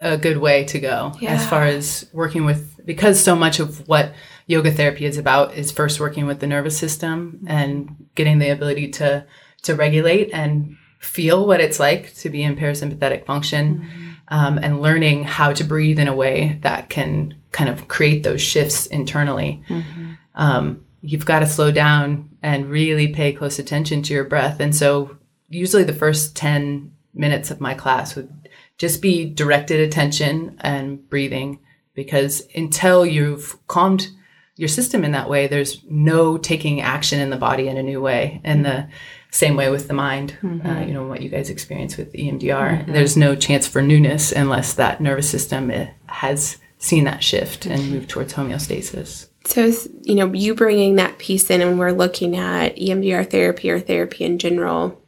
a 0.00 0.16
good 0.16 0.38
way 0.38 0.64
to 0.64 0.78
go 0.78 1.12
yeah. 1.20 1.32
as 1.32 1.46
far 1.46 1.64
as 1.64 2.08
working 2.14 2.46
with 2.46 2.80
because 2.86 3.22
so 3.22 3.36
much 3.36 3.60
of 3.60 3.86
what 3.86 4.14
yoga 4.46 4.70
therapy 4.70 5.04
is 5.04 5.18
about 5.18 5.54
is 5.54 5.70
first 5.70 6.00
working 6.00 6.26
with 6.26 6.40
the 6.40 6.46
nervous 6.46 6.78
system 6.78 7.44
and 7.46 8.08
getting 8.14 8.38
the 8.38 8.48
ability 8.48 8.88
to 8.88 9.26
to 9.62 9.74
regulate 9.74 10.30
and 10.32 10.76
feel 11.00 11.46
what 11.46 11.60
it's 11.60 11.80
like 11.80 12.14
to 12.14 12.30
be 12.30 12.42
in 12.42 12.56
parasympathetic 12.56 13.26
function. 13.26 13.80
Mm-hmm 13.80 14.09
um, 14.30 14.58
and 14.62 14.80
learning 14.80 15.24
how 15.24 15.52
to 15.52 15.64
breathe 15.64 15.98
in 15.98 16.08
a 16.08 16.14
way 16.14 16.58
that 16.62 16.88
can 16.88 17.34
kind 17.52 17.68
of 17.68 17.88
create 17.88 18.22
those 18.22 18.40
shifts 18.40 18.86
internally. 18.86 19.62
Mm-hmm. 19.68 20.12
Um, 20.36 20.84
you've 21.02 21.26
got 21.26 21.40
to 21.40 21.46
slow 21.46 21.70
down 21.72 22.30
and 22.42 22.70
really 22.70 23.08
pay 23.08 23.32
close 23.32 23.58
attention 23.58 24.02
to 24.02 24.14
your 24.14 24.24
breath. 24.24 24.60
And 24.60 24.74
so, 24.74 25.16
usually, 25.48 25.84
the 25.84 25.92
first 25.92 26.36
10 26.36 26.92
minutes 27.12 27.50
of 27.50 27.60
my 27.60 27.74
class 27.74 28.14
would 28.14 28.48
just 28.78 29.02
be 29.02 29.28
directed 29.28 29.80
attention 29.80 30.56
and 30.60 31.06
breathing 31.10 31.58
because 31.94 32.46
until 32.54 33.04
you've 33.04 33.58
calmed 33.66 34.08
your 34.56 34.68
system 34.68 35.04
in 35.04 35.12
that 35.12 35.28
way, 35.28 35.46
there's 35.46 35.82
no 35.88 36.38
taking 36.38 36.80
action 36.80 37.20
in 37.20 37.30
the 37.30 37.36
body 37.36 37.66
in 37.68 37.76
a 37.76 37.82
new 37.82 38.00
way. 38.00 38.40
And 38.44 38.64
the 38.64 38.88
same 39.30 39.56
way 39.56 39.70
with 39.70 39.88
the 39.88 39.94
mind, 39.94 40.36
uh, 40.42 40.46
mm-hmm. 40.46 40.66
uh, 40.66 40.80
you 40.80 40.92
know, 40.92 41.06
what 41.06 41.22
you 41.22 41.28
guys 41.28 41.50
experience 41.50 41.96
with 41.96 42.12
EMDR. 42.12 42.40
Mm-hmm. 42.40 42.92
There's 42.92 43.16
no 43.16 43.34
chance 43.36 43.66
for 43.66 43.80
newness 43.80 44.32
unless 44.32 44.74
that 44.74 45.00
nervous 45.00 45.30
system 45.30 45.70
eh, 45.70 45.90
has 46.06 46.58
seen 46.78 47.04
that 47.04 47.22
shift 47.22 47.66
and 47.66 47.90
moved 47.90 48.08
towards 48.08 48.34
homeostasis. 48.34 49.28
So, 49.46 49.72
you 50.02 50.14
know, 50.14 50.32
you 50.32 50.54
bringing 50.54 50.96
that 50.96 51.18
piece 51.18 51.50
in 51.50 51.60
and 51.60 51.78
we're 51.78 51.92
looking 51.92 52.36
at 52.36 52.76
EMDR 52.76 53.30
therapy 53.30 53.70
or 53.70 53.80
therapy 53.80 54.24
in 54.24 54.38
general, 54.38 55.00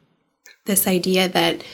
this 0.67 0.87
idea 0.87 1.29
that 1.29 1.65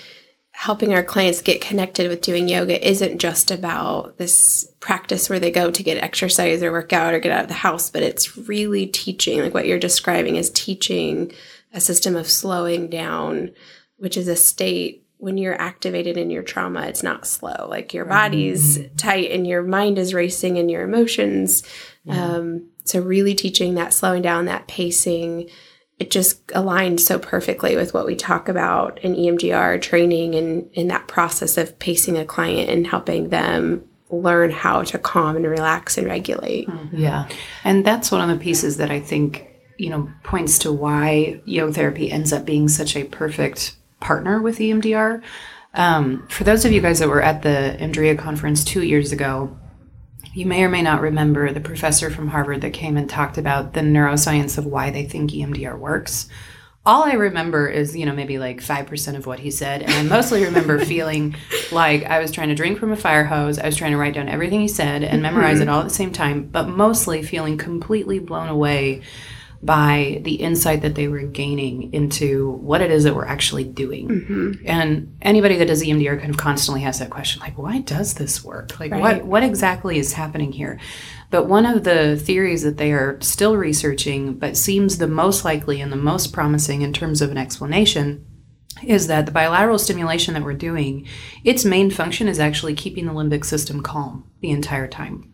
helping 0.52 0.92
our 0.92 1.04
clients 1.04 1.40
get 1.40 1.60
connected 1.60 2.08
with 2.08 2.20
doing 2.20 2.48
yoga 2.48 2.84
isn't 2.86 3.18
just 3.18 3.52
about 3.52 4.18
this 4.18 4.68
practice 4.80 5.30
where 5.30 5.38
they 5.38 5.52
go 5.52 5.70
to 5.70 5.82
get 5.84 6.02
exercise 6.02 6.64
or 6.64 6.72
work 6.72 6.92
out 6.92 7.14
or 7.14 7.20
get 7.20 7.30
out 7.30 7.42
of 7.42 7.48
the 7.48 7.54
house, 7.54 7.90
but 7.90 8.02
it's 8.02 8.36
really 8.36 8.86
teaching, 8.86 9.40
like 9.40 9.54
what 9.54 9.66
you're 9.66 9.78
describing 9.78 10.34
is 10.34 10.50
teaching 10.50 11.30
a 11.72 11.80
system 11.80 12.16
of 12.16 12.28
slowing 12.28 12.88
down 12.88 13.50
which 13.98 14.16
is 14.16 14.28
a 14.28 14.36
state 14.36 15.04
when 15.18 15.36
you're 15.36 15.60
activated 15.60 16.16
in 16.16 16.30
your 16.30 16.44
trauma, 16.44 16.82
it's 16.82 17.02
not 17.02 17.26
slow. 17.26 17.66
Like 17.68 17.92
your 17.92 18.04
body's 18.04 18.78
tight 18.96 19.32
and 19.32 19.46
your 19.46 19.62
mind 19.62 19.98
is 19.98 20.14
racing 20.14 20.58
and 20.58 20.70
your 20.70 20.82
emotions. 20.82 21.64
Um, 22.08 22.68
so, 22.84 23.00
really 23.00 23.34
teaching 23.34 23.74
that 23.74 23.92
slowing 23.92 24.22
down, 24.22 24.44
that 24.44 24.68
pacing, 24.68 25.50
it 25.98 26.12
just 26.12 26.40
aligned 26.54 27.00
so 27.00 27.18
perfectly 27.18 27.74
with 27.74 27.92
what 27.92 28.06
we 28.06 28.14
talk 28.14 28.48
about 28.48 29.00
in 29.00 29.14
EMDR 29.14 29.82
training 29.82 30.36
and 30.36 30.70
in 30.72 30.86
that 30.86 31.08
process 31.08 31.58
of 31.58 31.78
pacing 31.80 32.16
a 32.16 32.24
client 32.24 32.70
and 32.70 32.86
helping 32.86 33.30
them 33.30 33.84
learn 34.10 34.50
how 34.50 34.82
to 34.84 34.98
calm 34.98 35.36
and 35.36 35.46
relax 35.46 35.98
and 35.98 36.06
regulate. 36.06 36.68
Yeah. 36.92 37.28
And 37.64 37.84
that's 37.84 38.12
one 38.12 38.22
of 38.22 38.38
the 38.38 38.42
pieces 38.42 38.76
that 38.76 38.90
I 38.90 39.00
think, 39.00 39.47
you 39.78 39.90
know, 39.90 40.10
points 40.24 40.58
to 40.60 40.72
why 40.72 41.40
yoga 41.44 41.72
therapy 41.72 42.10
ends 42.10 42.32
up 42.32 42.44
being 42.44 42.68
such 42.68 42.96
a 42.96 43.04
perfect 43.04 43.76
partner 44.00 44.42
with 44.42 44.58
EMDR. 44.58 45.22
Um, 45.74 46.26
for 46.28 46.44
those 46.44 46.64
of 46.64 46.72
you 46.72 46.80
guys 46.80 46.98
that 46.98 47.08
were 47.08 47.22
at 47.22 47.42
the 47.42 47.76
EMDRIA 47.78 48.18
conference 48.18 48.64
two 48.64 48.82
years 48.82 49.12
ago, 49.12 49.56
you 50.34 50.46
may 50.46 50.62
or 50.62 50.68
may 50.68 50.82
not 50.82 51.00
remember 51.00 51.52
the 51.52 51.60
professor 51.60 52.10
from 52.10 52.28
Harvard 52.28 52.60
that 52.60 52.72
came 52.72 52.96
and 52.96 53.08
talked 53.08 53.38
about 53.38 53.72
the 53.72 53.80
neuroscience 53.80 54.58
of 54.58 54.66
why 54.66 54.90
they 54.90 55.04
think 55.04 55.30
EMDR 55.30 55.78
works. 55.78 56.28
All 56.84 57.04
I 57.04 57.12
remember 57.12 57.68
is, 57.68 57.96
you 57.96 58.06
know, 58.06 58.14
maybe 58.14 58.38
like 58.38 58.60
5% 58.60 59.16
of 59.16 59.26
what 59.26 59.40
he 59.40 59.50
said. 59.50 59.82
And 59.82 59.92
I 59.92 60.02
mostly 60.02 60.44
remember 60.44 60.78
feeling 60.84 61.36
like 61.70 62.04
I 62.04 62.18
was 62.18 62.30
trying 62.30 62.48
to 62.48 62.54
drink 62.54 62.78
from 62.78 62.92
a 62.92 62.96
fire 62.96 63.24
hose. 63.24 63.58
I 63.58 63.66
was 63.66 63.76
trying 63.76 63.92
to 63.92 63.98
write 63.98 64.14
down 64.14 64.28
everything 64.28 64.60
he 64.60 64.68
said 64.68 65.04
and 65.04 65.22
memorize 65.22 65.60
it 65.60 65.68
all 65.68 65.80
at 65.80 65.88
the 65.88 65.94
same 65.94 66.12
time, 66.12 66.44
but 66.44 66.68
mostly 66.68 67.22
feeling 67.22 67.58
completely 67.58 68.18
blown 68.18 68.48
away 68.48 69.02
by 69.60 70.20
the 70.22 70.36
insight 70.36 70.82
that 70.82 70.94
they 70.94 71.08
were 71.08 71.22
gaining 71.22 71.92
into 71.92 72.50
what 72.52 72.80
it 72.80 72.90
is 72.92 73.04
that 73.04 73.14
we're 73.14 73.24
actually 73.24 73.64
doing. 73.64 74.08
Mm-hmm. 74.08 74.52
And 74.66 75.16
anybody 75.20 75.56
that 75.56 75.66
does 75.66 75.82
EMDR 75.82 76.20
kind 76.20 76.30
of 76.30 76.36
constantly 76.36 76.82
has 76.82 77.00
that 77.00 77.10
question 77.10 77.40
like, 77.40 77.58
why 77.58 77.80
does 77.80 78.14
this 78.14 78.44
work? 78.44 78.78
Like, 78.78 78.92
what, 78.92 79.24
what 79.24 79.42
exactly 79.42 79.98
is 79.98 80.12
happening 80.12 80.52
here? 80.52 80.78
But 81.30 81.46
one 81.46 81.66
of 81.66 81.84
the 81.84 82.16
theories 82.16 82.62
that 82.62 82.78
they 82.78 82.92
are 82.92 83.20
still 83.20 83.56
researching, 83.56 84.34
but 84.34 84.56
seems 84.56 84.98
the 84.98 85.08
most 85.08 85.44
likely 85.44 85.80
and 85.80 85.90
the 85.90 85.96
most 85.96 86.32
promising 86.32 86.82
in 86.82 86.92
terms 86.92 87.20
of 87.20 87.30
an 87.30 87.36
explanation, 87.36 88.24
is 88.82 89.08
that 89.08 89.26
the 89.26 89.32
bilateral 89.32 89.78
stimulation 89.78 90.34
that 90.34 90.44
we're 90.44 90.52
doing, 90.52 91.06
its 91.42 91.64
main 91.64 91.90
function 91.90 92.28
is 92.28 92.38
actually 92.38 92.74
keeping 92.74 93.06
the 93.06 93.12
limbic 93.12 93.44
system 93.44 93.82
calm 93.82 94.30
the 94.40 94.50
entire 94.50 94.86
time. 94.86 95.32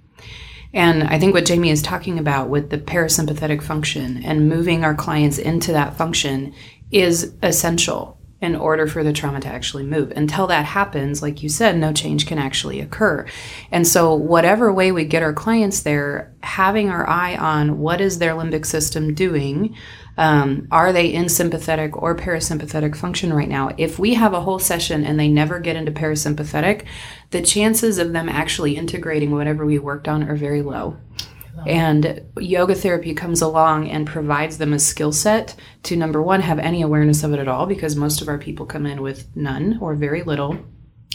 And 0.75 1.05
I 1.05 1.19
think 1.21 1.33
what 1.33 1.45
Jayme 1.45 1.71
is 1.71 1.81
talking 1.81 2.19
about 2.19 2.49
with 2.49 2.71
the 2.71 2.79
parasympathetic 2.79 3.63
function 3.63 4.23
and 4.25 4.49
moving 4.49 4.85
our 4.85 4.95
clients 4.95 5.39
into 5.39 5.73
that 5.73 5.97
function 5.97 6.53
is 6.91 7.33
essential 7.43 8.19
in 8.43 8.57
order 8.57 8.87
for 8.87 9.03
the 9.03 9.13
trauma 9.13 9.41
to 9.41 9.49
actually 9.49 9.85
move. 9.85 10.13
Until 10.17 10.49
that 10.49 10.67
happens, 10.67 11.23
like 11.23 11.43
you 11.43 11.49
said, 11.49 11.79
no 11.79 11.93
change 11.93 12.27
can 12.27 12.39
actually 12.39 12.81
occur. 12.81 13.27
And 13.71 13.87
so, 13.87 14.15
whatever 14.15 14.73
way 14.73 14.93
we 14.93 15.05
get 15.05 15.23
our 15.23 15.33
clients 15.33 15.83
there, 15.83 16.35
having 16.43 16.91
our 16.91 17.09
eye 17.09 17.37
on 17.37 17.79
what 17.79 18.01
is 18.01 18.19
their 18.19 18.35
limbic 18.35 18.67
system 18.67 19.15
doing, 19.15 19.75
um, 20.17 20.69
are 20.71 20.93
they 20.93 21.13
in 21.13 21.29
sympathetic 21.29 22.01
or 22.01 22.17
parasympathetic 22.17 22.97
function 22.97 23.33
right 23.33 23.49
now? 23.49 23.71
If 23.79 23.99
we 23.99 24.15
have 24.15 24.33
a 24.33 24.41
whole 24.41 24.59
session 24.59 25.05
and 25.05 25.19
they 25.19 25.29
never 25.29 25.59
get 25.59 25.77
into 25.77 25.93
parasympathetic, 25.93 26.85
the 27.31 27.43
chances 27.43 27.99
of 27.99 28.13
them 28.13 28.29
actually 28.29 28.77
integrating 28.77 29.33
whatever 29.33 29.67
we 29.67 29.79
worked 29.79 30.09
on 30.09 30.29
are 30.29 30.37
very 30.37 30.63
low. 30.63 30.97
And 31.67 32.23
yoga 32.39 32.75
therapy 32.75 33.15
comes 33.15 33.41
along 33.41 33.89
and 33.89 34.07
provides 34.07 34.59
them 34.59 34.73
a 34.73 34.79
skill 34.79 35.13
set 35.13 35.55
to 35.85 35.97
number 35.97 36.21
one, 36.21 36.41
have 36.41 36.59
any 36.59 36.83
awareness 36.83 37.23
of 37.23 37.33
it 37.33 37.39
at 37.39 37.49
all, 37.49 37.67
because 37.67 37.97
most 37.97 38.21
of 38.21 38.29
our 38.29 38.39
people 38.39 38.67
come 38.67 38.87
in 38.87 39.01
with 39.01 39.29
none 39.35 39.79
or 39.81 39.95
very 39.95 40.23
little. 40.23 40.59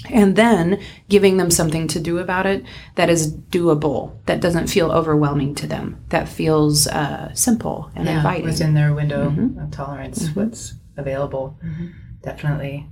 And 0.10 0.36
then 0.36 0.81
giving 1.10 1.38
them 1.38 1.51
something 1.51 1.88
to 1.89 2.00
do 2.00 2.19
about 2.19 2.46
it 2.46 2.63
that 2.96 3.10
is 3.10 3.34
doable, 3.34 4.15
that 4.27 4.39
doesn't 4.39 4.67
feel 4.67 4.91
overwhelming 4.91 5.55
to 5.55 5.67
them, 5.67 6.03
that 6.10 6.29
feels 6.29 6.88
uh, 6.88 7.34
simple 7.34 7.91
and 7.96 8.05
yeah, 8.05 8.17
inviting. 8.17 8.46
within 8.46 8.74
their 8.75 8.93
window 8.93 9.29
mm-hmm. 9.29 9.60
of 9.60 9.72
tolerance, 9.72 10.24
mm-hmm. 10.24 10.39
what's 10.39 10.74
available. 10.96 11.60
Mm-hmm. 11.63 11.88
Definitely. 12.24 12.88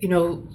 You 0.00 0.08
know, 0.08 0.48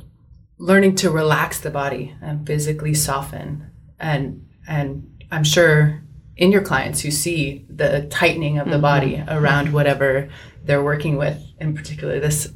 learning 0.57 0.95
to 0.95 1.09
relax 1.09 1.59
the 1.59 1.69
body 1.69 2.15
and 2.21 2.45
physically 2.45 2.93
soften 2.93 3.71
and 3.99 4.45
and 4.67 5.23
I'm 5.31 5.43
sure 5.43 6.03
in 6.37 6.51
your 6.51 6.61
clients 6.61 7.05
you 7.05 7.11
see 7.11 7.65
the 7.69 8.07
tightening 8.09 8.57
of 8.57 8.69
the 8.69 8.79
body 8.79 9.23
around 9.27 9.71
whatever 9.73 10.29
they're 10.63 10.83
working 10.83 11.17
with, 11.17 11.41
in 11.59 11.75
particular 11.75 12.19
this 12.19 12.51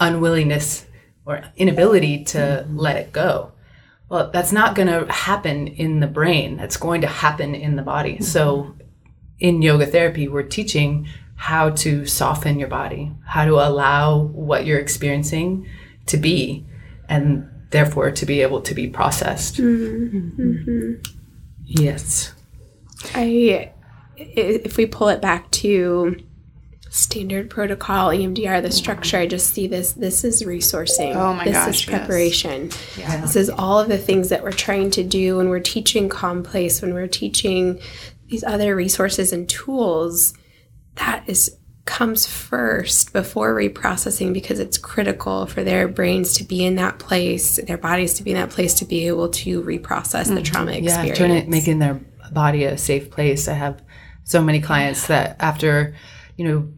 unwillingness 0.00 0.86
or 1.24 1.42
inability 1.56 2.24
to 2.24 2.38
mm-hmm. 2.38 2.76
let 2.76 2.96
it 2.96 3.12
go. 3.12 3.52
Well, 4.08 4.30
that's 4.30 4.52
not 4.52 4.74
going 4.74 4.88
to 4.88 5.10
happen 5.10 5.68
in 5.68 6.00
the 6.00 6.06
brain. 6.06 6.56
That's 6.56 6.76
going 6.76 7.00
to 7.00 7.06
happen 7.06 7.54
in 7.54 7.76
the 7.76 7.82
body. 7.82 8.14
Mm-hmm. 8.14 8.24
So 8.24 8.74
in 9.38 9.62
yoga 9.62 9.86
therapy, 9.86 10.28
we're 10.28 10.42
teaching 10.42 11.08
how 11.36 11.70
to 11.70 12.06
soften 12.06 12.58
your 12.58 12.68
body, 12.68 13.12
how 13.26 13.44
to 13.44 13.54
allow 13.54 14.18
what 14.18 14.66
you're 14.66 14.78
experiencing 14.78 15.66
to 16.06 16.16
be, 16.16 16.66
and 17.08 17.48
therefore 17.70 18.10
to 18.10 18.26
be 18.26 18.42
able 18.42 18.60
to 18.60 18.74
be 18.74 18.88
processed. 18.88 19.56
Mm-hmm. 19.56 20.94
Yes. 21.64 22.34
I, 23.14 23.72
i- 24.18 24.26
if 24.26 24.76
we 24.76 24.86
pull 24.86 25.08
it 25.08 25.20
back 25.22 25.50
to 25.52 26.16
standard 26.92 27.48
protocol 27.48 28.10
EMDR, 28.10 28.60
the 28.60 28.70
structure, 28.70 29.16
I 29.16 29.26
just 29.26 29.54
see 29.54 29.66
this. 29.66 29.94
This 29.94 30.24
is 30.24 30.42
resourcing. 30.42 31.16
Oh 31.16 31.32
my 31.32 31.44
this 31.44 31.54
gosh, 31.54 31.68
is 31.68 31.86
yes. 31.88 31.98
preparation. 31.98 32.68
This 32.96 33.34
is 33.34 33.48
all 33.48 33.80
of 33.80 33.88
the 33.88 33.96
things 33.96 34.28
that 34.28 34.42
we're 34.42 34.52
trying 34.52 34.90
to 34.90 35.02
do 35.02 35.38
when 35.38 35.48
we're 35.48 35.60
teaching 35.60 36.10
Calm 36.10 36.42
Place, 36.42 36.82
when 36.82 36.92
we're 36.92 37.08
teaching 37.08 37.80
these 38.26 38.44
other 38.44 38.76
resources 38.76 39.32
and 39.32 39.48
tools. 39.48 40.34
That 40.96 41.24
is 41.26 41.56
comes 41.86 42.26
first 42.26 43.12
before 43.12 43.54
reprocessing 43.54 44.32
because 44.34 44.60
it's 44.60 44.78
critical 44.78 45.46
for 45.46 45.64
their 45.64 45.88
brains 45.88 46.34
to 46.34 46.44
be 46.44 46.64
in 46.64 46.76
that 46.76 46.98
place, 46.98 47.58
their 47.66 47.78
bodies 47.78 48.14
to 48.14 48.22
be 48.22 48.30
in 48.32 48.36
that 48.36 48.50
place 48.50 48.74
to 48.74 48.84
be 48.84 49.06
able 49.06 49.28
to 49.30 49.62
reprocess 49.62 50.32
the 50.32 50.42
trauma 50.42 50.72
Mm-hmm. 50.72 50.84
Yeah, 50.84 51.02
experience. 51.02 51.44
it, 51.44 51.48
making 51.48 51.78
their 51.78 52.00
body 52.30 52.64
a 52.64 52.76
safe 52.76 53.10
place. 53.10 53.48
I 53.48 53.54
have 53.54 53.82
so 54.24 54.42
many 54.42 54.60
clients 54.60 55.06
that 55.08 55.36
after, 55.40 55.94
you 56.36 56.44
know, 56.44 56.68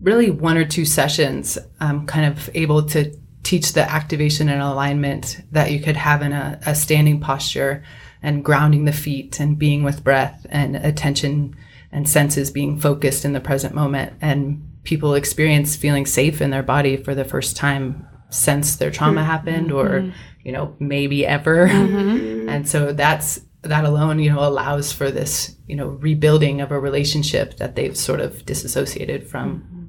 really 0.00 0.30
one 0.30 0.56
or 0.56 0.64
two 0.64 0.84
sessions, 0.84 1.58
I'm 1.78 2.06
kind 2.06 2.26
of 2.26 2.50
able 2.54 2.84
to 2.88 3.14
teach 3.42 3.72
the 3.72 3.90
activation 3.90 4.48
and 4.48 4.62
alignment 4.62 5.40
that 5.52 5.70
you 5.70 5.80
could 5.80 5.96
have 5.96 6.22
in 6.22 6.32
a, 6.32 6.58
a 6.66 6.74
standing 6.74 7.20
posture 7.20 7.82
and 8.22 8.44
grounding 8.44 8.84
the 8.84 8.92
feet 8.92 9.40
and 9.40 9.58
being 9.58 9.82
with 9.82 10.04
breath 10.04 10.46
and 10.50 10.76
attention 10.76 11.56
and 11.92 12.08
senses 12.08 12.50
being 12.50 12.78
focused 12.78 13.24
in 13.24 13.32
the 13.32 13.40
present 13.40 13.74
moment. 13.74 14.12
And 14.20 14.66
people 14.84 15.14
experience 15.14 15.76
feeling 15.76 16.06
safe 16.06 16.40
in 16.40 16.50
their 16.50 16.62
body 16.62 16.96
for 16.96 17.14
the 17.14 17.24
first 17.24 17.56
time 17.56 18.06
since 18.28 18.76
their 18.76 18.90
trauma 18.90 19.22
hmm. 19.22 19.30
happened 19.30 19.70
hmm. 19.70 19.76
or, 19.76 20.00
hmm. 20.00 20.10
you 20.44 20.52
know, 20.52 20.74
maybe 20.78 21.26
ever. 21.26 21.66
And 22.50 22.68
so 22.68 22.92
that's 22.92 23.40
that 23.62 23.84
alone, 23.84 24.18
you 24.18 24.32
know, 24.32 24.40
allows 24.40 24.92
for 24.92 25.10
this, 25.12 25.54
you 25.68 25.76
know, 25.76 25.86
rebuilding 25.86 26.60
of 26.60 26.72
a 26.72 26.80
relationship 26.80 27.58
that 27.58 27.76
they've 27.76 27.96
sort 27.96 28.20
of 28.20 28.44
disassociated 28.44 29.28
from. 29.28 29.79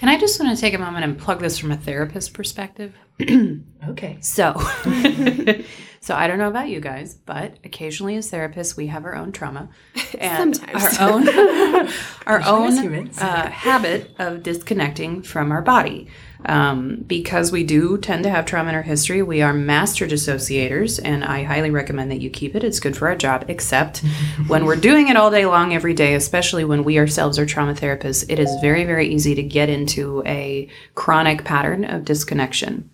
And 0.00 0.10
I 0.10 0.18
just 0.18 0.38
want 0.38 0.54
to 0.54 0.60
take 0.60 0.74
a 0.74 0.78
moment 0.78 1.04
and 1.04 1.18
plug 1.18 1.40
this 1.40 1.58
from 1.58 1.70
a 1.72 1.76
therapist 1.76 2.34
perspective. 2.34 2.94
Okay. 3.88 4.16
So, 4.20 4.52
so 6.00 6.16
I 6.16 6.26
don't 6.26 6.38
know 6.38 6.48
about 6.48 6.68
you 6.68 6.80
guys, 6.80 7.14
but 7.14 7.54
occasionally 7.62 8.16
as 8.16 8.28
therapists, 8.32 8.76
we 8.76 8.88
have 8.88 9.04
our 9.04 9.14
own 9.14 9.30
trauma 9.30 9.68
and 10.18 10.56
Sometimes. 10.56 10.98
our 10.98 11.08
own 11.08 11.28
our 12.26 12.42
own 12.44 13.08
uh, 13.20 13.48
habit 13.48 14.10
of 14.18 14.42
disconnecting 14.42 15.22
from 15.22 15.52
our 15.52 15.62
body. 15.62 16.08
Um, 16.46 17.04
because 17.06 17.50
we 17.50 17.64
do 17.64 17.98
tend 17.98 18.22
to 18.22 18.30
have 18.30 18.46
trauma 18.46 18.68
in 18.68 18.74
our 18.76 18.82
history, 18.82 19.20
we 19.20 19.42
are 19.42 19.52
master 19.52 20.06
dissociators, 20.06 21.00
and 21.02 21.24
I 21.24 21.42
highly 21.42 21.70
recommend 21.70 22.10
that 22.12 22.20
you 22.20 22.30
keep 22.30 22.54
it. 22.54 22.62
It's 22.62 22.78
good 22.78 22.96
for 22.96 23.08
our 23.08 23.16
job, 23.16 23.46
except 23.48 23.98
when 24.46 24.64
we're 24.64 24.76
doing 24.76 25.08
it 25.08 25.16
all 25.16 25.30
day 25.30 25.44
long, 25.44 25.74
every 25.74 25.94
day, 25.94 26.14
especially 26.14 26.64
when 26.64 26.84
we 26.84 26.98
ourselves 26.98 27.38
are 27.38 27.46
trauma 27.46 27.74
therapists, 27.74 28.24
it 28.28 28.38
is 28.38 28.54
very, 28.60 28.84
very 28.84 29.08
easy 29.08 29.34
to 29.34 29.42
get 29.42 29.68
into 29.68 30.22
a 30.24 30.68
chronic 30.94 31.44
pattern 31.44 31.84
of 31.84 32.04
disconnection. 32.04 32.90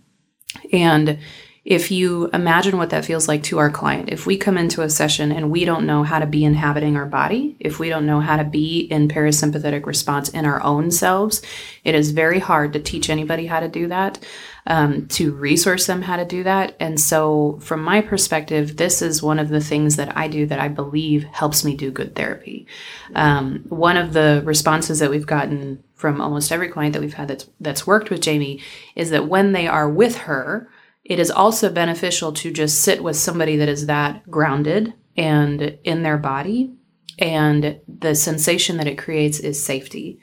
And 0.72 1.18
if 1.64 1.92
you 1.92 2.28
imagine 2.32 2.76
what 2.76 2.90
that 2.90 3.04
feels 3.04 3.28
like 3.28 3.44
to 3.44 3.58
our 3.58 3.70
client, 3.70 4.08
if 4.10 4.26
we 4.26 4.36
come 4.36 4.58
into 4.58 4.82
a 4.82 4.90
session 4.90 5.30
and 5.30 5.48
we 5.48 5.64
don't 5.64 5.86
know 5.86 6.02
how 6.02 6.18
to 6.18 6.26
be 6.26 6.44
inhabiting 6.44 6.96
our 6.96 7.06
body, 7.06 7.56
if 7.60 7.78
we 7.78 7.88
don't 7.88 8.04
know 8.04 8.18
how 8.18 8.36
to 8.36 8.42
be 8.42 8.80
in 8.80 9.06
parasympathetic 9.06 9.86
response 9.86 10.28
in 10.28 10.44
our 10.44 10.60
own 10.64 10.90
selves, 10.90 11.40
it 11.84 11.94
is 11.94 12.10
very 12.10 12.40
hard 12.40 12.72
to 12.72 12.80
teach 12.80 13.08
anybody 13.08 13.46
how 13.46 13.60
to 13.60 13.68
do 13.68 13.86
that, 13.86 14.18
um, 14.66 15.06
to 15.06 15.32
resource 15.32 15.86
them 15.86 16.02
how 16.02 16.16
to 16.16 16.24
do 16.24 16.42
that. 16.42 16.74
And 16.80 16.98
so, 16.98 17.60
from 17.62 17.84
my 17.84 18.00
perspective, 18.00 18.76
this 18.76 19.00
is 19.00 19.22
one 19.22 19.38
of 19.38 19.48
the 19.48 19.60
things 19.60 19.94
that 19.96 20.16
I 20.16 20.26
do 20.26 20.46
that 20.46 20.58
I 20.58 20.66
believe 20.66 21.22
helps 21.24 21.64
me 21.64 21.76
do 21.76 21.92
good 21.92 22.16
therapy. 22.16 22.66
Um, 23.14 23.64
one 23.68 23.96
of 23.96 24.14
the 24.14 24.42
responses 24.44 24.98
that 24.98 25.10
we've 25.10 25.26
gotten 25.26 25.84
from 25.94 26.20
almost 26.20 26.50
every 26.50 26.68
client 26.68 26.94
that 26.94 27.02
we've 27.02 27.14
had 27.14 27.28
that's 27.28 27.48
that's 27.60 27.86
worked 27.86 28.10
with 28.10 28.20
Jayme 28.20 28.60
is 28.96 29.10
that 29.10 29.28
when 29.28 29.52
they 29.52 29.68
are 29.68 29.88
with 29.88 30.16
her, 30.16 30.68
it 31.04 31.18
is 31.18 31.30
also 31.30 31.70
beneficial 31.70 32.32
to 32.32 32.52
just 32.52 32.80
sit 32.80 33.02
with 33.02 33.16
somebody 33.16 33.56
that 33.56 33.68
is 33.68 33.86
that 33.86 34.28
grounded 34.30 34.94
and 35.16 35.78
in 35.84 36.02
their 36.02 36.18
body. 36.18 36.74
And 37.18 37.80
the 37.86 38.14
sensation 38.14 38.78
that 38.78 38.86
it 38.86 38.98
creates 38.98 39.38
is 39.38 39.64
safety. 39.64 40.20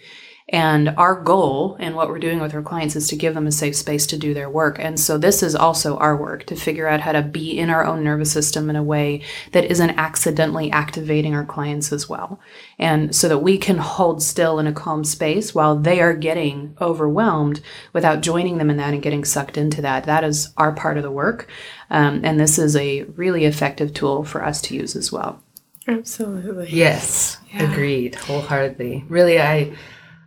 And 0.52 0.90
our 0.98 1.22
goal 1.22 1.78
and 1.80 1.96
what 1.96 2.10
we're 2.10 2.18
doing 2.18 2.40
with 2.40 2.56
our 2.56 2.64
clients 2.64 2.96
is 2.96 3.08
to 3.10 3.16
give 3.16 3.36
them 3.36 3.46
a 3.46 3.52
safe 3.52 3.76
space 3.76 4.08
to 4.08 4.18
do 4.18 4.34
their 4.34 4.50
work. 4.50 4.78
And 4.80 5.00
so 5.00 5.18
this 5.18 5.44
is 5.44 5.54
also 5.56 5.96
our 5.98 6.18
work 6.18 6.48
to 6.48 6.56
figure 6.56 6.88
out 6.88 7.02
how 7.02 7.12
to 7.12 7.22
be 7.22 7.58
in 7.58 7.70
our 7.70 7.86
own 7.86 8.04
nervous 8.04 8.32
system 8.32 8.68
in 8.68 8.76
a 8.76 8.82
way 8.82 9.22
that 9.52 9.66
isn't 9.66 9.92
accidentally 9.92 10.72
activating 10.72 11.36
our 11.36 11.46
clients 11.46 11.94
as 11.94 12.10
well. 12.10 12.40
And 12.80 13.16
so 13.16 13.30
that 13.30 13.38
we 13.38 13.60
can 13.60 13.78
hold 13.78 14.24
still 14.24 14.58
in 14.58 14.66
a 14.66 14.74
calm 14.74 15.04
space 15.04 15.54
while 15.54 15.76
they 15.76 16.02
are 16.02 16.16
getting 16.16 16.76
overwhelmed 16.82 17.62
without 17.94 18.22
joining 18.22 18.58
them 18.58 18.72
in 18.72 18.78
that 18.78 18.94
and 18.96 19.04
getting 19.04 19.26
sucked 19.26 19.56
into 19.56 19.84
that. 19.84 20.06
That 20.06 20.24
is 20.24 20.52
our 20.58 20.72
part 20.72 20.98
of 20.98 21.04
the 21.04 21.12
work. 21.12 21.48
Um, 21.92 22.22
and 22.24 22.40
this 22.40 22.58
is 22.58 22.76
a 22.76 23.04
really 23.04 23.46
effective 23.46 23.94
tool 23.94 24.24
for 24.24 24.44
us 24.44 24.62
to 24.64 24.76
use 24.76 24.96
as 24.96 25.12
well. 25.12 25.44
Absolutely. 25.88 26.70
Yes, 26.72 27.38
Yeah. 27.54 27.72
agreed 27.72 28.16
wholeheartedly. 28.16 29.06
Really, 29.10 29.40
I 29.40 29.72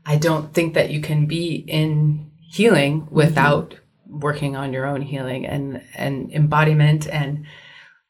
I 0.04 0.16
don't 0.16 0.52
think 0.52 0.74
that 0.74 0.90
you 0.90 1.00
can 1.00 1.26
be 1.26 1.64
in 1.66 2.30
healing 2.40 3.02
mm-hmm. 3.02 3.14
without 3.14 3.74
working 4.06 4.56
on 4.56 4.72
your 4.72 4.84
own 4.84 5.02
healing 5.02 5.46
and 5.46 5.82
and 5.94 6.30
embodiment 6.32 7.08
and 7.08 7.46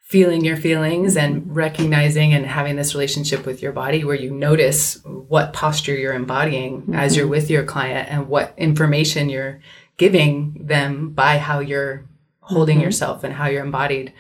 feeling 0.01 0.45
your 0.45 0.57
feelings 0.57 1.17
and 1.17 1.43
mm-hmm. 1.43 1.53
recognizing 1.55 2.35
and 2.35 2.45
having 2.45 2.77
this 2.77 2.95
relationship 2.95 3.47
with 3.47 3.63
your 3.63 3.73
body 3.73 4.05
where 4.05 4.17
you 4.17 4.31
notice 4.31 5.03
what 5.05 5.53
posture 5.53 5.95
you're 5.95 6.13
embodying 6.13 6.93
as 6.95 7.17
you're 7.17 7.25
mm-hmm. 7.25 7.31
with 7.31 7.51
your 7.51 7.65
client 7.65 8.09
and 8.11 8.29
what 8.29 8.53
information 8.57 9.29
you're 9.29 9.61
giving 9.97 10.55
them 10.61 11.11
by 11.11 11.39
how 11.39 11.61
you're 11.61 12.05
holding 12.41 12.81
yourself 12.81 13.23
and 13.25 13.35
how 13.35 13.47
you're 13.47 13.65
embodied 13.65 14.13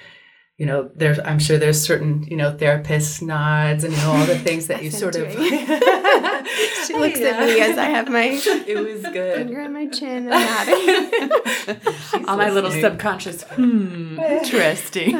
you 0.58 0.66
know 0.66 0.90
there's 0.94 1.18
i'm 1.20 1.38
sure 1.38 1.58
there's 1.58 1.82
certain 1.82 2.22
you 2.24 2.36
know 2.36 2.56
therapist 2.56 3.22
nods 3.22 3.84
and 3.84 3.92
you 3.92 3.98
know 4.00 4.12
all 4.12 4.26
the 4.26 4.38
things 4.38 4.66
that 4.66 4.82
you 4.82 4.90
sort 4.90 5.16
of 5.16 5.26
She 6.86 6.94
looks 6.94 7.20
at 7.20 7.40
me 7.46 7.60
as 7.60 7.78
I 7.78 7.84
have 7.84 8.08
my 8.08 8.24
it 8.66 8.76
was 8.76 9.02
good 9.12 9.36
finger 9.36 9.60
on 9.60 9.72
my 9.72 9.86
chin 9.86 10.28
and 10.28 10.30
nodding. 10.30 11.78
On 12.28 12.38
my 12.38 12.50
little 12.50 12.70
subconscious, 12.70 13.42
hmm, 13.44 14.18
interesting. 14.18 15.12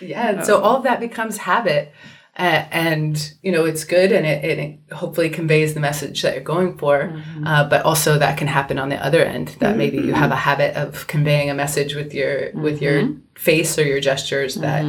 yeah 0.00 0.30
and 0.30 0.44
so 0.44 0.60
all 0.60 0.76
of 0.76 0.82
that 0.82 1.00
becomes 1.00 1.38
habit 1.38 1.92
uh, 2.38 2.64
and 2.70 3.34
you 3.42 3.50
know 3.52 3.64
it's 3.64 3.84
good 3.84 4.12
and 4.12 4.24
it, 4.26 4.44
it 4.58 4.78
hopefully 4.94 5.28
conveys 5.28 5.74
the 5.74 5.80
message 5.80 6.22
that 6.22 6.34
you're 6.34 6.42
going 6.42 6.76
for 6.78 7.12
uh, 7.44 7.68
but 7.68 7.84
also 7.84 8.18
that 8.18 8.38
can 8.38 8.46
happen 8.46 8.78
on 8.78 8.88
the 8.88 9.04
other 9.04 9.22
end 9.24 9.48
that 9.60 9.76
maybe 9.76 9.96
you 9.98 10.12
have 10.14 10.30
a 10.30 10.36
habit 10.36 10.74
of 10.76 11.06
conveying 11.08 11.50
a 11.50 11.54
message 11.54 11.94
with 11.94 12.14
your 12.14 12.52
with 12.54 12.80
your 12.80 13.08
face 13.36 13.78
or 13.78 13.84
your 13.84 14.00
gestures 14.00 14.54
that 14.56 14.84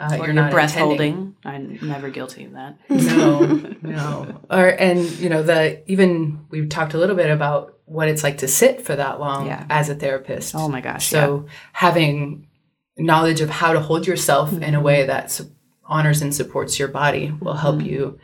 uh, 0.00 0.08
or 0.12 0.16
you're 0.16 0.26
your 0.26 0.34
not 0.34 0.50
breath 0.50 0.76
intending. 0.76 1.12
holding. 1.14 1.36
I'm 1.44 1.78
never 1.88 2.08
guilty 2.10 2.44
of 2.44 2.52
that. 2.52 2.76
no 2.88 3.40
no 3.82 4.40
or 4.50 4.66
and 4.68 5.00
you 5.18 5.28
know 5.28 5.42
the 5.42 5.82
even 5.90 6.46
we 6.50 6.66
talked 6.66 6.94
a 6.94 6.98
little 6.98 7.16
bit 7.16 7.30
about 7.30 7.78
what 7.84 8.08
it's 8.08 8.22
like 8.22 8.38
to 8.38 8.48
sit 8.48 8.84
for 8.86 8.94
that 8.96 9.18
long 9.20 9.46
Yeah. 9.46 9.66
as 9.68 9.88
a 9.88 9.94
therapist 9.94 10.54
Oh 10.54 10.68
my 10.68 10.80
gosh. 10.80 11.06
so 11.08 11.46
having 11.72 12.46
knowledge 12.96 13.40
of 13.40 13.50
how 13.50 13.72
to 13.72 13.80
hold 13.80 14.06
yourself 14.06 14.52
in 14.52 14.62
a 14.62 14.66
Mm-hmm. 14.66 14.82
way 14.82 15.06
that 15.06 15.30
su- 15.30 15.50
honors 15.92 16.22
and 16.22 16.34
supports 16.34 16.78
your 16.78 16.88
body 16.88 17.32
will 17.40 17.54
help 17.54 17.76
mm. 17.76 17.86
you, 17.86 18.18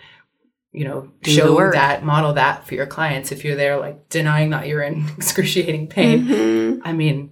you 0.73 0.85
know, 0.85 1.11
Do 1.23 1.31
show 1.31 1.71
that, 1.73 2.05
model 2.05 2.33
that 2.35 2.67
for 2.67 2.75
your 2.75 2.87
clients. 2.87 3.31
If 3.31 3.45
you're 3.45 3.57
there 3.57 3.79
like 3.79 4.09
denying 4.09 4.51
that 4.51 4.67
you're 4.67 4.83
in 4.83 5.07
excruciating 5.17 5.89
pain, 5.89 6.27
Mhm. 6.27 6.81
I 6.85 6.93
mean, 6.93 7.31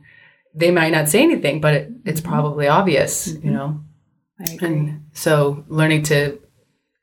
they 0.55 0.71
might 0.71 0.93
not 0.93 1.09
say 1.09 1.22
anything, 1.22 1.61
but 1.61 1.75
it, 1.75 1.92
it's 2.05 2.20
mm-hmm. 2.20 2.31
probably 2.31 2.68
obvious, 2.68 3.29
you 3.29 3.35
mm-hmm. 3.35 3.53
know. 3.53 3.81
And 4.61 5.05
so 5.12 5.64
learning 5.68 6.03
to 6.05 6.38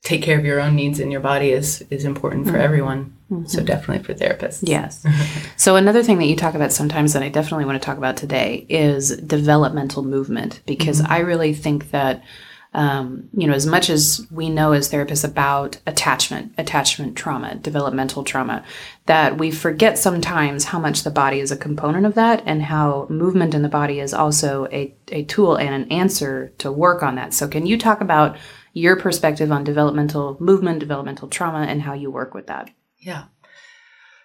take 0.04 0.22
care 0.22 0.38
of 0.38 0.46
your 0.46 0.60
own 0.60 0.76
needs 0.76 1.00
in 1.00 1.10
your 1.10 1.22
body 1.22 1.52
is 1.52 1.84
is 1.90 2.06
important 2.06 2.46
for 2.46 2.54
mm-hmm. 2.54 2.62
everyone. 2.62 3.18
So 3.48 3.64
definitely 3.64 4.04
for 4.04 4.14
therapists. 4.14 4.60
Yes. 4.62 5.04
so 5.58 5.76
another 5.76 6.04
thing 6.04 6.20
that 6.20 6.28
you 6.28 6.36
talk 6.36 6.54
about 6.54 6.72
sometimes 6.72 7.14
that 7.14 7.24
I 7.24 7.30
definitely 7.30 7.66
want 7.66 7.82
to 7.82 7.86
talk 7.86 7.98
about 7.98 8.16
today 8.16 8.66
is 8.70 9.18
developmental 9.18 10.04
movement 10.04 10.62
because 10.68 11.02
I 11.02 11.20
really 11.20 11.54
think 11.54 11.90
that 11.90 12.24
um, 12.74 13.30
you 13.34 13.48
know 13.48 13.54
as 13.54 13.66
much 13.66 13.90
as 13.90 14.26
we 14.32 14.50
know 14.50 14.72
as 14.72 14.92
therapists 14.92 15.24
about 15.24 15.80
attachment, 15.86 16.54
attachment 16.58 17.16
trauma, 17.16 17.56
developmental 17.56 18.24
trauma, 18.24 18.64
that 19.06 19.38
we 19.38 19.52
forget 19.52 19.98
sometimes 19.98 20.66
how 20.66 20.80
much 20.80 21.04
the 21.04 21.12
body 21.12 21.40
is 21.40 21.52
a 21.52 21.58
component 21.58 22.06
of 22.06 22.16
that 22.16 22.42
and 22.46 22.64
how 22.64 23.08
movement 23.10 23.54
in 23.54 23.62
the 23.62 23.70
body 23.70 24.00
is 24.00 24.14
also 24.14 24.68
a, 24.72 24.94
a 25.10 25.24
tool 25.26 25.56
and 25.56 25.74
an 25.74 25.92
answer 25.92 26.54
to 26.58 26.72
work 26.72 27.04
on 27.04 27.16
that. 27.16 27.34
So 27.34 27.48
can 27.48 27.66
you 27.66 27.78
talk 27.78 28.02
about 28.02 28.38
your 28.74 28.96
perspective 28.96 29.52
on 29.52 29.64
developmental 29.64 30.38
movement, 30.40 30.80
developmental 30.80 31.28
trauma, 31.28 31.60
and 31.60 31.82
how 31.82 31.94
you 31.94 32.10
work 32.10 32.34
with 32.34 32.48
that? 32.48 32.72
Yeah. 32.98 33.26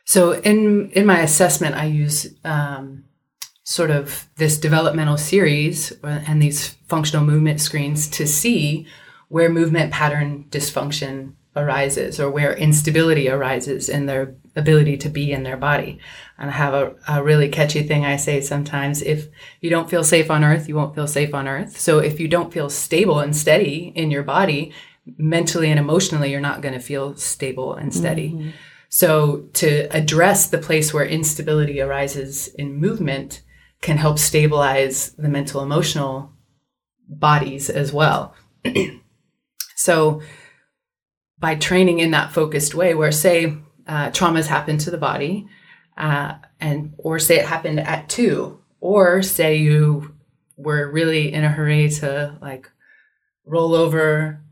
So 0.04 0.32
in 0.32 0.90
in 0.92 1.04
my 1.04 1.20
assessment, 1.20 1.74
I 1.74 1.84
use 1.84 2.34
um, 2.42 3.04
sort 3.68 3.90
of 3.90 4.26
this 4.36 4.56
developmental 4.56 5.18
series 5.18 5.92
uh, 6.02 6.22
and 6.26 6.40
these 6.40 6.68
functional 6.88 7.22
movement 7.22 7.60
screens 7.60 8.08
to 8.08 8.26
see 8.26 8.86
where 9.28 9.50
movement 9.50 9.92
pattern 9.92 10.46
dysfunction 10.48 11.34
arises 11.54 12.18
or 12.18 12.30
where 12.30 12.56
instability 12.56 13.28
arises 13.28 13.90
in 13.90 14.06
their 14.06 14.34
ability 14.56 14.96
to 14.96 15.10
be 15.10 15.32
in 15.32 15.42
their 15.42 15.58
body. 15.58 16.00
And 16.38 16.48
I 16.48 16.54
have 16.54 16.72
a, 16.72 16.94
a 17.08 17.22
really 17.22 17.50
catchy 17.50 17.82
thing 17.82 18.06
I 18.06 18.16
say 18.16 18.40
sometimes 18.40 19.02
if 19.02 19.28
you 19.60 19.68
don't 19.68 19.90
feel 19.90 20.02
safe 20.02 20.30
on 20.30 20.44
earth, 20.44 20.66
you 20.66 20.74
won't 20.74 20.94
feel 20.94 21.06
safe 21.06 21.34
on 21.34 21.46
earth. 21.46 21.78
So 21.78 21.98
if 21.98 22.18
you 22.18 22.26
don't 22.26 22.50
feel 22.50 22.70
stable 22.70 23.18
and 23.18 23.36
steady 23.36 23.92
in 23.94 24.10
your 24.10 24.22
body, 24.22 24.72
mentally 25.18 25.68
and 25.70 25.78
emotionally, 25.78 26.30
you're 26.30 26.40
not 26.40 26.62
going 26.62 26.72
to 26.72 26.80
feel 26.80 27.16
stable 27.16 27.74
and 27.74 27.92
steady. 27.92 28.54
So 28.88 29.48
to 29.54 29.94
address 29.94 30.46
the 30.46 30.56
place 30.56 30.94
where 30.94 31.04
instability 31.04 31.82
arises 31.82 32.48
in 32.54 32.76
movement 32.76 33.42
can 33.82 33.96
help 33.96 34.18
stabilize 34.18 35.12
the 35.12 35.28
mental 35.28 35.62
emotional 35.62 36.32
bodies 37.08 37.70
as 37.70 37.92
well. 37.92 38.34
so 39.76 40.20
by 41.38 41.54
training 41.54 42.00
in 42.00 42.10
that 42.10 42.32
focused 42.32 42.74
way 42.74 42.94
where 42.94 43.12
say 43.12 43.56
uh, 43.86 44.10
traumas 44.10 44.46
happen 44.46 44.76
to 44.78 44.90
the 44.90 44.98
body 44.98 45.46
uh, 45.96 46.34
and 46.60 46.94
or 46.98 47.18
say 47.18 47.36
it 47.36 47.46
happened 47.46 47.80
at 47.80 48.08
two 48.08 48.60
or 48.80 49.22
say 49.22 49.56
you 49.56 50.14
were 50.56 50.90
really 50.90 51.32
in 51.32 51.44
a 51.44 51.48
hurry 51.48 51.88
to 51.88 52.36
like 52.42 52.70
roll 53.46 53.74
over 53.74 54.42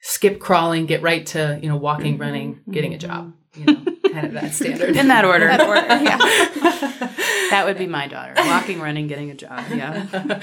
skip 0.00 0.38
crawling 0.38 0.86
get 0.86 1.02
right 1.02 1.26
to 1.26 1.58
you 1.62 1.68
know 1.68 1.76
walking 1.76 2.18
running 2.18 2.60
getting 2.70 2.94
a 2.94 2.98
job 2.98 3.32
you 3.54 3.64
know 3.64 3.82
kind 4.12 4.26
of 4.26 4.32
that 4.34 4.52
standard 4.52 4.96
In 4.96 5.08
that 5.08 5.24
order. 5.24 5.46
That 5.46 5.66
order, 5.66 5.86
yeah. 6.04 7.12
That 7.50 7.64
would 7.66 7.78
be 7.78 7.86
my 7.86 8.06
daughter. 8.08 8.34
Walking, 8.36 8.80
running, 8.80 9.06
getting 9.06 9.30
a 9.30 9.34
job. 9.34 9.64
Yeah. 9.70 10.40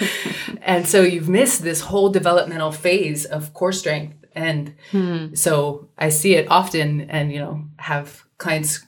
and 0.62 0.88
so 0.88 1.02
you've 1.02 1.30
missed 1.30 1.64
this 1.64 1.82
whole 1.82 2.10
developmental 2.10 2.72
phase 2.72 3.26
of 3.26 3.54
core 3.54 3.72
strength 3.72 4.24
and 4.36 4.74
hmm. 4.92 5.34
so 5.34 5.90
i 5.98 6.10
see 6.10 6.36
it 6.36 6.50
often 6.50 7.02
and 7.10 7.32
you 7.32 7.40
know 7.40 7.66
have 7.78 8.24
clients 8.38 8.86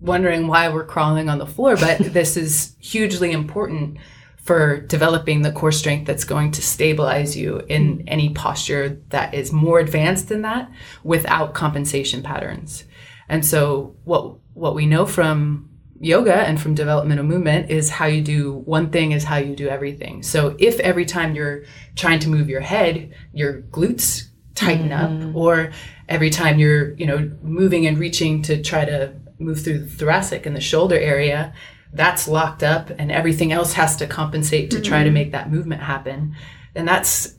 wondering 0.00 0.46
why 0.46 0.68
we're 0.68 0.84
crawling 0.84 1.28
on 1.28 1.38
the 1.38 1.46
floor 1.46 1.76
but 1.76 1.98
this 2.12 2.36
is 2.36 2.76
hugely 2.80 3.32
important 3.32 3.98
for 4.36 4.78
developing 4.82 5.42
the 5.42 5.50
core 5.50 5.72
strength 5.72 6.06
that's 6.06 6.22
going 6.22 6.52
to 6.52 6.62
stabilize 6.62 7.36
you 7.36 7.58
in 7.68 7.96
hmm. 7.96 8.04
any 8.06 8.30
posture 8.30 9.00
that 9.08 9.34
is 9.34 9.52
more 9.52 9.78
advanced 9.78 10.28
than 10.28 10.42
that 10.42 10.70
without 11.02 11.54
compensation 11.54 12.22
patterns 12.22 12.84
and 13.28 13.44
so 13.44 13.96
what 14.04 14.36
what 14.54 14.74
we 14.74 14.86
know 14.86 15.04
from 15.04 15.68
yoga 16.00 16.34
and 16.34 16.60
from 16.60 16.74
developmental 16.74 17.24
movement 17.24 17.70
is 17.70 17.90
how 17.90 18.06
you 18.06 18.22
do 18.22 18.52
one 18.52 18.90
thing 18.90 19.12
is 19.12 19.24
how 19.24 19.36
you 19.36 19.56
do 19.56 19.68
everything. 19.68 20.22
So 20.22 20.56
if 20.58 20.78
every 20.80 21.04
time 21.04 21.34
you're 21.34 21.64
trying 21.94 22.18
to 22.20 22.28
move 22.28 22.48
your 22.48 22.60
head, 22.60 23.14
your 23.32 23.62
glutes 23.62 24.28
tighten 24.54 24.92
up 24.92 25.10
mm-hmm. 25.10 25.36
or 25.36 25.72
every 26.08 26.30
time 26.30 26.58
you're, 26.58 26.94
you 26.94 27.06
know, 27.06 27.30
moving 27.42 27.86
and 27.86 27.98
reaching 27.98 28.42
to 28.42 28.62
try 28.62 28.84
to 28.84 29.14
move 29.38 29.62
through 29.62 29.80
the 29.80 29.88
thoracic 29.88 30.46
and 30.46 30.56
the 30.56 30.60
shoulder 30.60 30.98
area, 30.98 31.54
that's 31.92 32.28
locked 32.28 32.62
up 32.62 32.90
and 32.98 33.10
everything 33.12 33.52
else 33.52 33.74
has 33.74 33.96
to 33.96 34.06
compensate 34.06 34.70
to 34.70 34.80
try 34.80 34.98
to 34.98 35.06
mm-hmm. 35.06 35.14
make 35.14 35.32
that 35.32 35.50
movement 35.50 35.82
happen, 35.82 36.34
And 36.74 36.86
that's 36.86 37.35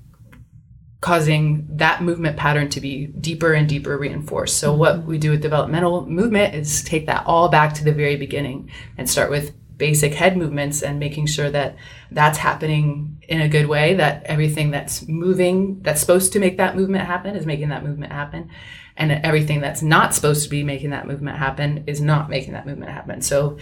causing 0.99 1.67
that 1.77 2.01
movement 2.01 2.37
pattern 2.37 2.69
to 2.69 2.81
be 2.81 3.07
deeper 3.07 3.53
and 3.53 3.69
deeper 3.69 3.97
reinforced. 3.97 4.57
So 4.57 4.73
what 4.73 5.03
we 5.03 5.17
do 5.17 5.31
with 5.31 5.41
developmental 5.41 6.05
movement 6.07 6.55
is 6.55 6.83
take 6.83 7.05
that 7.05 7.23
all 7.27 7.49
back 7.49 7.73
to 7.75 7.83
the 7.83 7.93
very 7.93 8.15
beginning 8.15 8.71
and 8.97 9.09
start 9.09 9.29
with 9.29 9.53
basic 9.77 10.15
head 10.15 10.35
movements 10.35 10.81
and 10.81 10.99
making 10.99 11.27
sure 11.27 11.51
that 11.51 11.75
that's 12.09 12.39
happening 12.39 13.23
in 13.27 13.41
a 13.41 13.47
good 13.47 13.67
way 13.67 13.93
that 13.93 14.23
everything 14.23 14.71
that's 14.71 15.07
moving 15.07 15.79
that's 15.81 16.01
supposed 16.01 16.33
to 16.33 16.39
make 16.39 16.57
that 16.57 16.75
movement 16.75 17.05
happen 17.05 17.35
is 17.35 17.45
making 17.45 17.69
that 17.69 17.83
movement 17.83 18.11
happen 18.11 18.49
and 18.95 19.11
everything 19.11 19.61
that's 19.61 19.83
not 19.83 20.15
supposed 20.15 20.43
to 20.43 20.49
be 20.49 20.63
making 20.63 20.89
that 20.89 21.05
movement 21.05 21.37
happen 21.37 21.83
is 21.85 22.01
not 22.01 22.27
making 22.27 22.53
that 22.53 22.65
movement 22.65 22.91
happen 22.91 23.21
so 23.21 23.57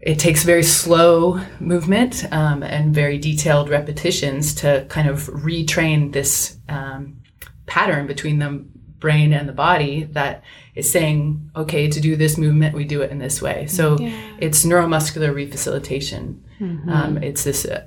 it 0.00 0.18
takes 0.18 0.44
very 0.44 0.62
slow 0.62 1.40
movement 1.58 2.24
um, 2.32 2.62
and 2.62 2.94
very 2.94 3.18
detailed 3.18 3.68
repetitions 3.68 4.54
to 4.56 4.86
kind 4.88 5.08
of 5.08 5.26
retrain 5.28 6.12
this 6.12 6.58
um, 6.68 7.16
pattern 7.66 8.06
between 8.06 8.38
the 8.38 8.64
brain 8.98 9.32
and 9.32 9.48
the 9.48 9.52
body 9.52 10.04
that 10.04 10.42
is 10.74 10.90
saying, 10.90 11.50
okay, 11.56 11.88
to 11.88 12.00
do 12.00 12.16
this 12.16 12.38
movement, 12.38 12.74
we 12.74 12.84
do 12.84 13.02
it 13.02 13.10
in 13.10 13.18
this 13.18 13.40
way. 13.42 13.66
So 13.66 13.96
it's 14.38 14.64
neuromuscular 14.64 15.32
refacilitation. 15.32 16.40
Um, 16.90 17.18
it's 17.18 17.44
this 17.44 17.64
uh, 17.64 17.86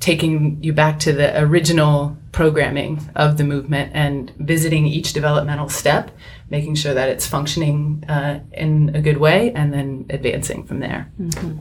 taking 0.00 0.62
you 0.62 0.72
back 0.72 0.98
to 0.98 1.12
the 1.12 1.38
original 1.40 2.16
programming 2.32 3.08
of 3.14 3.36
the 3.36 3.44
movement 3.44 3.92
and 3.94 4.32
visiting 4.38 4.86
each 4.86 5.12
developmental 5.12 5.68
step, 5.68 6.10
making 6.48 6.74
sure 6.74 6.94
that 6.94 7.08
it's 7.08 7.26
functioning 7.26 8.02
uh, 8.08 8.40
in 8.52 8.94
a 8.96 9.02
good 9.02 9.18
way, 9.18 9.52
and 9.52 9.72
then 9.72 10.06
advancing 10.08 10.64
from 10.64 10.80
there. 10.80 11.12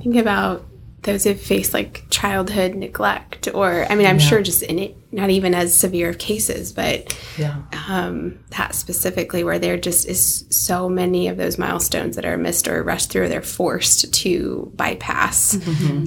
Think 0.01 0.15
about 0.15 0.65
those 1.03 1.23
who've 1.23 1.39
faced 1.39 1.73
like 1.73 2.03
childhood 2.09 2.75
neglect, 2.75 3.47
or 3.53 3.85
I 3.89 3.95
mean, 3.95 4.05
I'm 4.05 4.19
sure 4.19 4.41
just 4.41 4.61
in 4.63 4.79
it, 4.79 4.97
not 5.11 5.29
even 5.29 5.55
as 5.55 5.73
severe 5.73 6.09
of 6.09 6.17
cases, 6.17 6.73
but 6.73 7.17
Yeah. 7.37 7.55
um, 7.87 8.37
that 8.51 8.75
specifically 8.75 9.43
where 9.43 9.59
there 9.59 9.77
just 9.77 10.07
is 10.07 10.45
so 10.49 10.89
many 10.89 11.27
of 11.29 11.37
those 11.37 11.57
milestones 11.57 12.15
that 12.15 12.25
are 12.25 12.37
missed 12.37 12.67
or 12.67 12.83
rushed 12.83 13.09
through, 13.11 13.29
they're 13.29 13.41
forced 13.41 14.13
to 14.13 14.71
bypass 14.75 15.57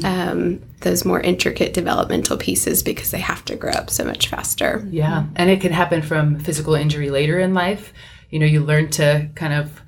um, 0.05 0.61
those 0.81 1.05
more 1.05 1.21
intricate 1.21 1.73
developmental 1.75 2.37
pieces 2.37 2.83
because 2.83 3.11
they 3.11 3.19
have 3.21 3.45
to 3.47 3.57
grow 3.57 3.73
up 3.73 3.91
so 3.91 4.05
much 4.05 4.29
faster. 4.29 4.87
Yeah, 4.91 5.25
and 5.37 5.51
it 5.51 5.61
can 5.61 5.73
happen 5.73 6.03
from 6.03 6.39
physical 6.39 6.75
injury 6.75 7.11
later 7.11 7.39
in 7.39 7.55
life. 7.55 7.93
You 8.31 8.39
know, 8.39 8.47
you 8.47 8.61
learn 8.63 8.91
to 8.93 9.29
kind 9.35 9.53
of, 9.53 9.82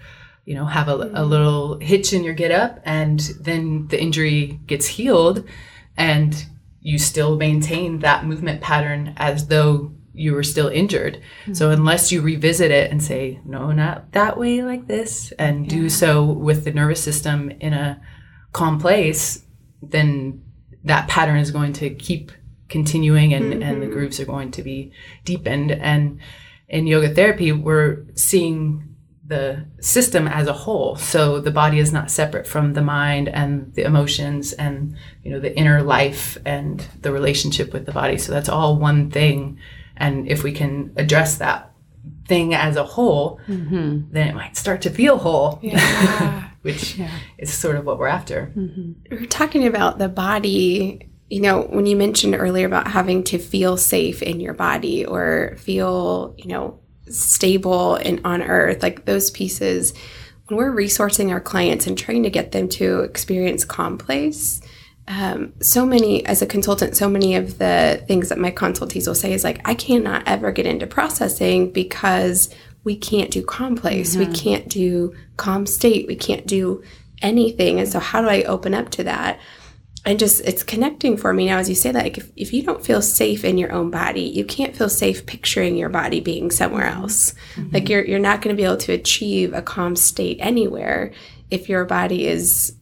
you 0.44 0.54
know, 0.54 0.66
have 0.66 0.88
a, 0.88 0.92
a 0.92 1.06
mm-hmm. 1.06 1.22
little 1.22 1.78
hitch 1.80 2.12
in 2.12 2.24
your 2.24 2.34
get 2.34 2.50
up, 2.50 2.80
and 2.84 3.20
then 3.40 3.88
the 3.88 4.00
injury 4.00 4.60
gets 4.66 4.86
healed, 4.86 5.44
and 5.96 6.46
you 6.80 6.98
still 6.98 7.36
maintain 7.36 8.00
that 8.00 8.26
movement 8.26 8.60
pattern 8.60 9.14
as 9.16 9.46
though 9.46 9.92
you 10.12 10.32
were 10.32 10.42
still 10.42 10.68
injured. 10.68 11.20
So 11.52 11.66
mm-hmm. 11.66 11.80
unless 11.80 12.12
you 12.12 12.20
revisit 12.20 12.70
it 12.70 12.90
and 12.90 13.02
say, 13.02 13.40
no, 13.44 13.72
not 13.72 14.12
that 14.12 14.38
way, 14.38 14.62
like 14.62 14.86
this, 14.86 15.32
and 15.32 15.68
do 15.68 15.88
so 15.88 16.24
with 16.24 16.64
the 16.64 16.72
nervous 16.72 17.02
system 17.02 17.50
in 17.60 17.72
a 17.72 18.00
calm 18.52 18.78
place, 18.78 19.44
then 19.82 20.42
that 20.84 21.08
pattern 21.08 21.38
is 21.38 21.50
going 21.50 21.72
to 21.74 21.90
keep 21.90 22.30
continuing 22.68 23.34
and, 23.34 23.52
and 23.62 23.82
the 23.82 23.86
mm-hmm. 23.86 23.94
grooves 23.94 24.20
are 24.20 24.24
going 24.24 24.50
to 24.52 24.62
be 24.62 24.92
deepened. 25.24 25.72
And 25.72 26.20
in 26.68 26.86
yoga 26.86 27.12
therapy, 27.14 27.50
we're 27.52 28.04
seeing 28.14 28.93
the 29.26 29.64
system 29.80 30.28
as 30.28 30.46
a 30.46 30.52
whole. 30.52 30.96
So 30.96 31.40
the 31.40 31.50
body 31.50 31.78
is 31.78 31.92
not 31.92 32.10
separate 32.10 32.46
from 32.46 32.74
the 32.74 32.82
mind 32.82 33.28
and 33.28 33.72
the 33.74 33.82
emotions 33.82 34.52
and 34.52 34.96
you 35.22 35.30
know 35.30 35.40
the 35.40 35.56
inner 35.56 35.82
life 35.82 36.36
and 36.44 36.86
the 37.00 37.12
relationship 37.12 37.72
with 37.72 37.86
the 37.86 37.92
body. 37.92 38.18
So 38.18 38.32
that's 38.32 38.48
all 38.48 38.76
one 38.76 39.10
thing. 39.10 39.58
And 39.96 40.28
if 40.28 40.42
we 40.42 40.52
can 40.52 40.92
address 40.96 41.38
that 41.38 41.72
thing 42.26 42.54
as 42.54 42.76
a 42.76 42.84
whole, 42.84 43.40
mm-hmm. 43.46 44.12
then 44.12 44.28
it 44.28 44.34
might 44.34 44.56
start 44.56 44.82
to 44.82 44.90
feel 44.90 45.16
whole. 45.18 45.60
Which 46.62 46.98
is 47.36 47.52
sort 47.52 47.76
of 47.76 47.84
what 47.84 47.98
we're 47.98 48.06
after. 48.06 48.50
Mm-hmm. 48.56 48.92
We're 49.10 49.26
talking 49.26 49.66
about 49.66 49.98
the 49.98 50.08
body. 50.08 51.10
You 51.28 51.40
know, 51.40 51.62
when 51.62 51.84
you 51.84 51.94
mentioned 51.94 52.34
earlier 52.34 52.66
about 52.66 52.88
having 52.88 53.22
to 53.24 53.38
feel 53.38 53.76
safe 53.76 54.22
in 54.22 54.40
your 54.40 54.54
body 54.54 55.04
or 55.04 55.56
feel, 55.58 56.34
you 56.38 56.48
know, 56.48 56.80
stable 57.08 57.96
and 57.96 58.20
on 58.24 58.42
earth, 58.42 58.82
like 58.82 59.04
those 59.04 59.30
pieces, 59.30 59.94
when 60.46 60.58
we're 60.58 60.72
resourcing 60.72 61.30
our 61.30 61.40
clients 61.40 61.86
and 61.86 61.96
trying 61.96 62.22
to 62.22 62.30
get 62.30 62.52
them 62.52 62.68
to 62.68 63.00
experience 63.00 63.64
calm 63.64 63.98
place, 63.98 64.60
um, 65.06 65.52
so 65.60 65.84
many 65.84 66.24
as 66.24 66.40
a 66.40 66.46
consultant 66.46 66.96
so 66.96 67.10
many 67.10 67.34
of 67.34 67.58
the 67.58 68.02
things 68.08 68.30
that 68.30 68.38
my 68.38 68.50
consultees 68.50 69.06
will 69.06 69.14
say 69.14 69.34
is 69.34 69.44
like 69.44 69.60
i 69.68 69.74
cannot 69.74 70.26
ever 70.26 70.50
get 70.50 70.64
into 70.64 70.86
processing 70.86 71.70
because 71.70 72.48
we 72.84 72.94
can't 72.94 73.30
do 73.30 73.42
calm 73.42 73.76
place. 73.76 74.14
We 74.14 74.26
can't 74.26 74.68
do 74.68 75.14
calm 75.38 75.66
state. 75.66 76.06
We 76.06 76.16
can't 76.16 76.46
do 76.46 76.82
anything. 77.22 77.80
And 77.80 77.88
so 77.88 77.98
how 77.98 78.20
do 78.20 78.28
i 78.28 78.42
open 78.42 78.74
up 78.74 78.90
to 78.90 79.04
that 79.04 79.40
and 80.04 80.18
just 80.18 80.40
it's 80.40 80.62
connecting 80.62 81.16
for 81.16 81.32
me 81.32 81.46
now 81.46 81.58
as 81.58 81.68
you 81.68 81.74
say 81.74 81.90
that 81.90 82.04
like 82.04 82.18
if, 82.18 82.30
if 82.36 82.52
you 82.52 82.62
don't 82.62 82.84
feel 82.84 83.00
safe 83.00 83.44
in 83.44 83.56
your 83.56 83.72
own 83.72 83.90
body 83.90 84.22
you 84.22 84.44
can't 84.44 84.76
feel 84.76 84.88
safe 84.88 85.24
picturing 85.26 85.76
your 85.76 85.88
body 85.88 86.20
being 86.20 86.50
somewhere 86.50 86.86
else. 86.86 87.34
Like 87.72 87.88
you're, 87.88 88.04
you're 88.04 88.18
not 88.18 88.42
going 88.42 88.54
to 88.54 88.60
be 88.60 88.64
able 88.64 88.78
to 88.78 88.92
achieve 88.92 89.52
a 89.52 89.62
calm 89.62 89.96
state 89.96 90.38
anywhere 90.40 91.12
if 91.50 91.68
your 91.68 91.84
body 91.84 92.26
is 92.26 92.74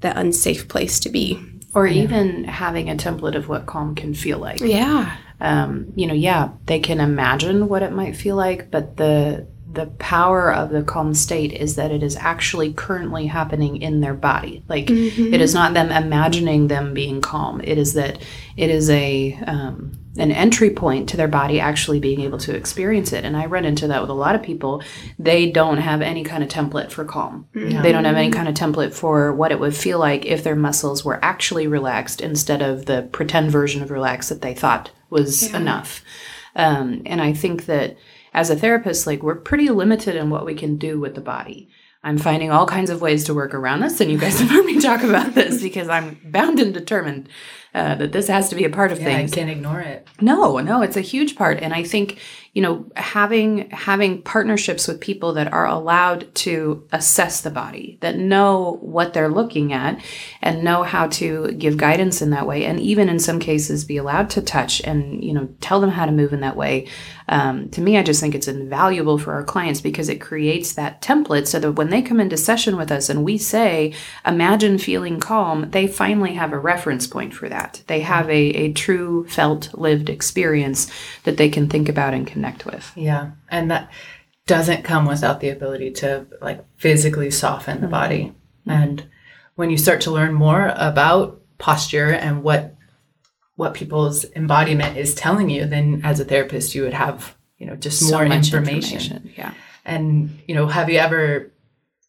the 0.00 0.16
unsafe 0.18 0.68
place 0.68 1.00
to 1.00 1.08
be. 1.08 1.40
Or 1.74 1.86
even 1.86 2.44
having 2.44 2.90
a 2.90 2.94
template 2.94 3.34
of 3.34 3.48
what 3.48 3.66
calm 3.66 3.94
can 3.94 4.12
feel 4.14 4.38
like. 4.38 4.60
yeah. 4.60 5.16
Um, 5.40 5.92
you 5.96 6.06
know, 6.06 6.14
yeah, 6.14 6.50
they 6.66 6.78
can 6.78 7.00
imagine 7.00 7.66
what 7.66 7.82
it 7.82 7.92
might 7.92 8.14
feel 8.14 8.36
like, 8.36 8.70
but 8.70 8.96
the 8.96 9.48
the 9.72 9.86
power 9.98 10.52
of 10.52 10.70
the 10.70 10.82
calm 10.82 11.14
state 11.14 11.52
is 11.52 11.76
that 11.76 11.90
it 11.90 12.02
is 12.02 12.16
actually 12.16 12.72
currently 12.72 13.26
happening 13.26 13.80
in 13.80 14.00
their 14.00 14.14
body. 14.14 14.62
Like 14.68 14.90
it 14.90 15.40
is 15.40 15.54
not 15.54 15.74
them 15.74 15.90
imagining 15.90 16.68
them 16.68 16.94
being 16.94 17.20
calm. 17.20 17.60
It 17.62 17.78
is 17.78 17.94
that 17.94 18.22
it 18.56 18.70
is 18.70 18.90
a 18.90 19.38
um, 19.46 19.92
an 20.18 20.30
entry 20.30 20.68
point 20.68 21.08
to 21.08 21.16
their 21.16 21.28
body 21.28 21.58
actually 21.58 21.98
being 21.98 22.20
able 22.20 22.36
to 22.38 22.54
experience 22.54 23.14
it. 23.14 23.24
And 23.24 23.34
I 23.34 23.46
run 23.46 23.64
into 23.64 23.86
that 23.86 24.02
with 24.02 24.10
a 24.10 24.14
lot 24.14 24.34
of 24.34 24.42
people. 24.42 24.82
They 25.18 25.50
don't 25.50 25.78
have 25.78 26.02
any 26.02 26.22
kind 26.22 26.42
of 26.42 26.50
template 26.50 26.90
for 26.90 27.04
calm. 27.04 27.48
They 27.82 27.92
don't 27.92 28.04
have 28.04 28.16
any 28.16 28.30
kind 28.30 28.48
of 28.48 28.54
template 28.54 28.92
for 28.92 29.32
what 29.32 29.52
it 29.52 29.60
would 29.60 29.74
feel 29.74 29.98
like 29.98 30.26
if 30.26 30.44
their 30.44 30.56
muscles 30.56 31.02
were 31.02 31.18
actually 31.24 31.66
relaxed 31.66 32.20
instead 32.20 32.60
of 32.60 32.84
the 32.84 33.08
pretend 33.12 33.50
version 33.50 33.82
of 33.82 33.90
relaxed 33.90 34.28
that 34.28 34.42
they 34.42 34.54
thought 34.54 34.90
was 35.08 35.52
enough. 35.54 36.02
Um, 36.54 37.02
and 37.06 37.22
I 37.22 37.32
think 37.32 37.64
that 37.66 37.96
as 38.34 38.50
a 38.50 38.56
therapist, 38.56 39.06
like 39.06 39.22
we're 39.22 39.34
pretty 39.36 39.68
limited 39.68 40.16
in 40.16 40.30
what 40.30 40.44
we 40.46 40.54
can 40.54 40.76
do 40.76 40.98
with 41.00 41.14
the 41.14 41.20
body. 41.20 41.68
I'm 42.04 42.18
finding 42.18 42.50
all 42.50 42.66
kinds 42.66 42.90
of 42.90 43.00
ways 43.00 43.24
to 43.24 43.34
work 43.34 43.54
around 43.54 43.80
this, 43.80 44.00
and 44.00 44.10
you 44.10 44.18
guys 44.18 44.40
have 44.40 44.50
heard 44.50 44.64
me 44.66 44.80
talk 44.80 45.02
about 45.02 45.34
this 45.34 45.62
because 45.62 45.88
I'm 45.88 46.18
bound 46.24 46.58
and 46.58 46.74
determined 46.74 47.28
uh, 47.74 47.94
that 47.94 48.12
this 48.12 48.26
has 48.28 48.48
to 48.50 48.54
be 48.56 48.64
a 48.64 48.70
part 48.70 48.92
of 48.92 49.00
Yeah, 49.00 49.08
I 49.08 49.14
things. 49.14 49.34
can't 49.34 49.48
ignore 49.48 49.80
it. 49.80 50.06
No, 50.20 50.58
no, 50.58 50.82
it's 50.82 50.96
a 50.96 51.00
huge 51.00 51.36
part, 51.36 51.60
and 51.60 51.72
I 51.72 51.84
think 51.84 52.18
you 52.54 52.60
know 52.60 52.84
having 52.96 53.70
having 53.70 54.20
partnerships 54.22 54.86
with 54.88 55.00
people 55.00 55.32
that 55.34 55.52
are 55.52 55.66
allowed 55.66 56.34
to 56.34 56.86
assess 56.92 57.40
the 57.40 57.50
body, 57.50 57.98
that 58.02 58.18
know 58.18 58.78
what 58.82 59.14
they're 59.14 59.30
looking 59.30 59.72
at, 59.72 60.02
and 60.42 60.64
know 60.64 60.82
how 60.82 61.06
to 61.06 61.52
give 61.52 61.76
guidance 61.78 62.20
in 62.20 62.30
that 62.30 62.46
way, 62.48 62.64
and 62.64 62.80
even 62.80 63.08
in 63.08 63.20
some 63.20 63.38
cases 63.38 63.84
be 63.84 63.96
allowed 63.96 64.28
to 64.30 64.42
touch 64.42 64.80
and 64.82 65.22
you 65.24 65.32
know 65.32 65.48
tell 65.60 65.80
them 65.80 65.90
how 65.90 66.04
to 66.04 66.12
move 66.12 66.32
in 66.32 66.40
that 66.40 66.56
way. 66.56 66.88
Um, 67.32 67.70
to 67.70 67.80
me, 67.80 67.96
I 67.96 68.02
just 68.02 68.20
think 68.20 68.34
it's 68.34 68.46
invaluable 68.46 69.16
for 69.16 69.32
our 69.32 69.42
clients 69.42 69.80
because 69.80 70.10
it 70.10 70.20
creates 70.20 70.74
that 70.74 71.00
template 71.00 71.46
so 71.46 71.58
that 71.60 71.72
when 71.72 71.88
they 71.88 72.02
come 72.02 72.20
into 72.20 72.36
session 72.36 72.76
with 72.76 72.92
us 72.92 73.08
and 73.08 73.24
we 73.24 73.38
say, 73.38 73.94
"Imagine 74.26 74.76
feeling 74.76 75.18
calm," 75.18 75.70
they 75.70 75.86
finally 75.86 76.34
have 76.34 76.52
a 76.52 76.58
reference 76.58 77.06
point 77.06 77.32
for 77.32 77.48
that. 77.48 77.82
They 77.86 78.00
have 78.00 78.28
a, 78.28 78.32
a 78.34 78.72
true 78.74 79.26
felt 79.28 79.72
lived 79.72 80.10
experience 80.10 80.92
that 81.24 81.38
they 81.38 81.48
can 81.48 81.70
think 81.70 81.88
about 81.88 82.12
and 82.12 82.26
connect 82.26 82.66
with. 82.66 82.92
Yeah, 82.94 83.30
and 83.48 83.70
that 83.70 83.90
doesn't 84.46 84.84
come 84.84 85.06
without 85.06 85.40
the 85.40 85.48
ability 85.48 85.92
to 85.92 86.26
like 86.42 86.62
physically 86.76 87.30
soften 87.30 87.80
the 87.80 87.88
body. 87.88 88.34
And 88.66 89.08
when 89.54 89.70
you 89.70 89.78
start 89.78 90.02
to 90.02 90.10
learn 90.10 90.34
more 90.34 90.74
about 90.76 91.40
posture 91.56 92.10
and 92.10 92.42
what 92.42 92.76
what 93.62 93.74
people's 93.74 94.24
embodiment 94.34 94.96
is 94.96 95.14
telling 95.14 95.48
you, 95.48 95.64
then 95.66 96.00
as 96.02 96.18
a 96.18 96.24
therapist 96.24 96.74
you 96.74 96.82
would 96.82 96.92
have, 96.92 97.36
you 97.58 97.66
know, 97.66 97.76
just 97.76 98.10
more 98.10 98.26
much 98.26 98.52
information. 98.52 99.32
Yeah. 99.36 99.54
And, 99.84 100.40
you 100.48 100.54
know, 100.56 100.66
have 100.66 100.90
you 100.90 100.98
ever 100.98 101.52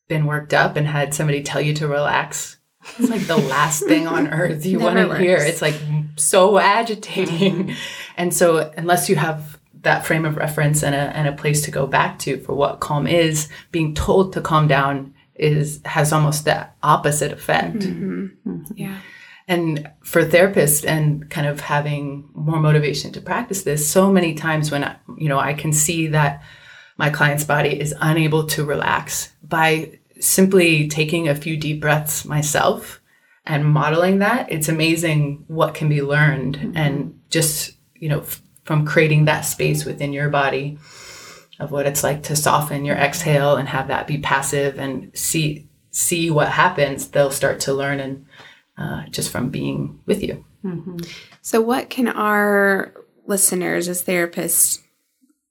been 0.08 0.26
worked 0.26 0.52
up 0.52 0.76
and 0.76 0.88
had 0.88 1.14
somebody 1.14 1.44
tell 1.44 1.62
you 1.62 1.76
to 1.76 1.88
relax? 1.88 2.58
It's 2.98 3.10
like 3.10 3.28
the 3.28 3.38
last 3.38 3.84
thing 3.88 4.08
on 4.08 4.30
earth 4.30 4.66
you 4.66 4.80
want 4.80 4.98
to 4.98 5.16
hear. 5.16 5.38
It's 5.38 5.62
like 5.62 5.80
so 6.16 6.58
agitating. 6.58 7.68
Mm-hmm. 7.68 7.74
And 8.18 8.34
so 8.34 8.74
unless 8.76 9.10
you 9.10 9.16
have 9.16 9.60
that 9.84 10.08
frame 10.08 10.26
of 10.26 10.38
reference 10.38 10.82
and 10.82 10.96
a, 10.96 11.16
and 11.16 11.28
a 11.28 11.34
place 11.34 11.62
to 11.66 11.72
go 11.72 11.86
back 11.86 12.18
to 12.20 12.40
for 12.40 12.56
what 12.56 12.80
calm 12.80 13.06
is, 13.06 13.48
being 13.72 13.94
told 13.94 14.34
to 14.34 14.42
calm 14.42 14.68
down 14.68 15.14
is 15.36 15.82
has 15.86 16.12
almost 16.12 16.46
the 16.46 16.68
opposite 16.82 17.32
effect. 17.32 17.78
Mm-hmm. 17.78 18.26
Mm-hmm. 18.50 18.74
Yeah. 18.76 18.98
And 19.48 19.92
for 20.04 20.24
therapists 20.24 20.88
and 20.88 21.30
kind 21.30 21.48
of 21.48 21.60
having 21.60 22.30
more 22.34 22.60
motivation 22.60 23.12
to 23.12 23.22
practice 23.22 23.64
this, 23.64 23.90
so 23.90 24.12
many 24.12 24.34
times 24.34 24.72
when 24.72 24.84
I, 24.84 24.96
you 25.18 25.28
know 25.28 25.40
I 25.40 25.54
can 25.54 25.74
see 25.74 26.08
that 26.08 26.44
my 26.98 27.10
client's 27.10 27.44
body 27.44 27.80
is 27.80 27.94
unable 28.00 28.46
to 28.48 28.64
relax 28.64 29.34
by 29.44 30.00
simply 30.20 30.88
taking 30.88 31.28
a 31.28 31.36
few 31.36 31.58
deep 31.58 31.82
breaths 31.82 32.24
myself 32.24 33.02
and 33.46 33.66
modeling 33.66 34.20
that, 34.20 34.52
it's 34.52 34.70
amazing 34.70 35.44
what 35.48 35.74
can 35.74 35.90
be 35.90 36.02
learned 36.02 36.58
mm-hmm. 36.58 36.78
and 36.78 37.20
just, 37.30 37.74
you 37.96 38.08
know, 38.08 38.22
f- 38.22 38.42
from 38.64 38.86
creating 38.86 39.26
that 39.26 39.42
space 39.42 39.84
within 39.84 40.14
your 40.14 40.30
body 40.30 40.78
of 41.60 41.72
what 41.72 41.86
it's 41.86 42.04
like 42.04 42.24
to 42.24 42.36
soften 42.36 42.86
your 42.86 42.96
exhale 42.96 43.58
and 43.58 43.68
have 43.68 43.90
that 43.90 44.08
be 44.08 44.18
passive 44.18 44.80
and 44.80 45.12
see 45.18 45.68
see 45.92 46.32
what 46.32 46.50
happens, 46.50 47.10
they'll 47.10 47.30
start 47.30 47.60
to 47.60 47.74
learn 47.74 48.00
and 48.00 48.26
uh, 48.78 49.06
just 49.10 49.32
from 49.32 49.50
being 49.50 50.00
with 50.06 50.24
you. 50.24 50.44
Mm-hmm. 50.64 50.98
So, 51.42 51.62
what 51.62 51.90
can 51.90 52.08
our 52.08 52.94
listeners 53.26 53.88
as 53.88 54.04
therapists, 54.04 54.80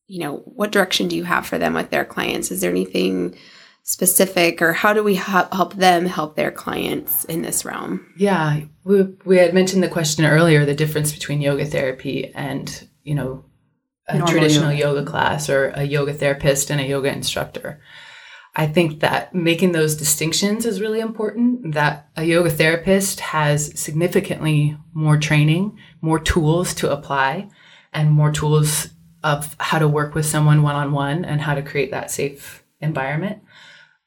you 0.06 0.20
know, 0.20 0.38
what 0.38 0.72
direction 0.72 1.08
do 1.08 1.16
you 1.16 1.24
have 1.24 1.46
for 1.46 1.58
them 1.58 1.74
with 1.74 1.90
their 1.90 2.04
clients? 2.04 2.50
Is 2.50 2.60
there 2.60 2.70
anything 2.70 3.36
specific, 3.82 4.62
or 4.62 4.72
how 4.72 4.92
do 4.92 5.02
we 5.02 5.16
help 5.16 5.74
them 5.74 6.06
help 6.06 6.36
their 6.36 6.50
clients 6.50 7.24
in 7.24 7.42
this 7.42 7.64
realm? 7.64 8.12
Yeah, 8.16 8.60
we 8.84 9.02
we 9.24 9.38
had 9.38 9.54
mentioned 9.54 9.82
the 9.82 9.88
question 9.88 10.24
earlier, 10.24 10.64
the 10.64 10.74
difference 10.74 11.12
between 11.12 11.40
yoga 11.40 11.66
therapy 11.66 12.32
and 12.34 12.88
you 13.02 13.14
know 13.14 13.44
a 14.08 14.18
Normal 14.18 14.32
traditional 14.32 14.72
yoga. 14.72 15.00
yoga 15.00 15.10
class 15.10 15.48
or 15.48 15.68
a 15.70 15.84
yoga 15.84 16.12
therapist 16.12 16.70
and 16.70 16.80
a 16.80 16.86
yoga 16.86 17.12
instructor. 17.12 17.80
I 18.54 18.66
think 18.66 19.00
that 19.00 19.34
making 19.34 19.72
those 19.72 19.96
distinctions 19.96 20.66
is 20.66 20.80
really 20.80 21.00
important. 21.00 21.72
That 21.72 22.08
a 22.16 22.24
yoga 22.24 22.50
therapist 22.50 23.20
has 23.20 23.78
significantly 23.80 24.76
more 24.92 25.16
training, 25.16 25.78
more 26.02 26.18
tools 26.18 26.74
to 26.74 26.92
apply, 26.92 27.48
and 27.92 28.10
more 28.10 28.30
tools 28.30 28.88
of 29.24 29.56
how 29.58 29.78
to 29.78 29.88
work 29.88 30.14
with 30.14 30.26
someone 30.26 30.62
one 30.62 30.74
on 30.74 30.92
one 30.92 31.24
and 31.24 31.40
how 31.40 31.54
to 31.54 31.62
create 31.62 31.92
that 31.92 32.10
safe 32.10 32.62
environment. 32.80 33.42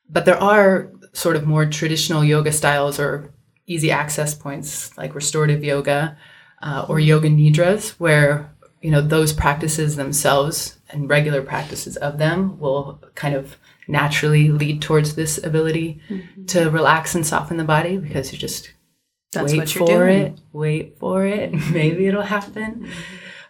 But 0.10 0.26
there 0.26 0.42
are 0.42 0.92
sort 1.14 1.36
of 1.36 1.48
more 1.48 1.66
traditional 1.66 2.24
yoga 2.24 2.52
styles 2.52 3.00
or 3.00 3.34
easy 3.66 3.90
access 3.90 4.36
points 4.36 4.96
like 4.98 5.16
restorative 5.16 5.64
yoga 5.64 6.18
uh, 6.62 6.86
or 6.88 7.00
yoga 7.00 7.30
nidras, 7.30 7.92
where 7.92 8.54
you 8.82 8.92
know 8.92 9.02
those 9.02 9.34
practices 9.34 9.96
themselves 9.96 10.78
and 10.90 11.10
regular 11.10 11.42
practices 11.42 11.98
of 11.98 12.20
them 12.20 12.60
will 12.60 13.02
kind 13.16 13.34
of 13.34 13.58
naturally 13.88 14.50
lead 14.50 14.82
towards 14.82 15.16
this 15.16 15.44
ability 15.44 16.02
mm-hmm. 16.10 16.46
to 16.46 16.70
relax 16.70 17.16
and 17.16 17.26
soften 17.26 17.58
the 17.58 17.64
body 17.64 17.98
because 17.98 18.32
you 18.32 18.38
just 18.38 18.72
That's 19.34 19.54
wait 19.54 19.70
for 19.70 19.88
doing. 19.88 20.22
it, 20.22 20.40
wait 20.54 20.98
for 21.00 21.26
it, 21.26 21.54
maybe 21.72 22.08
it'll 22.08 22.22
happen. 22.22 22.90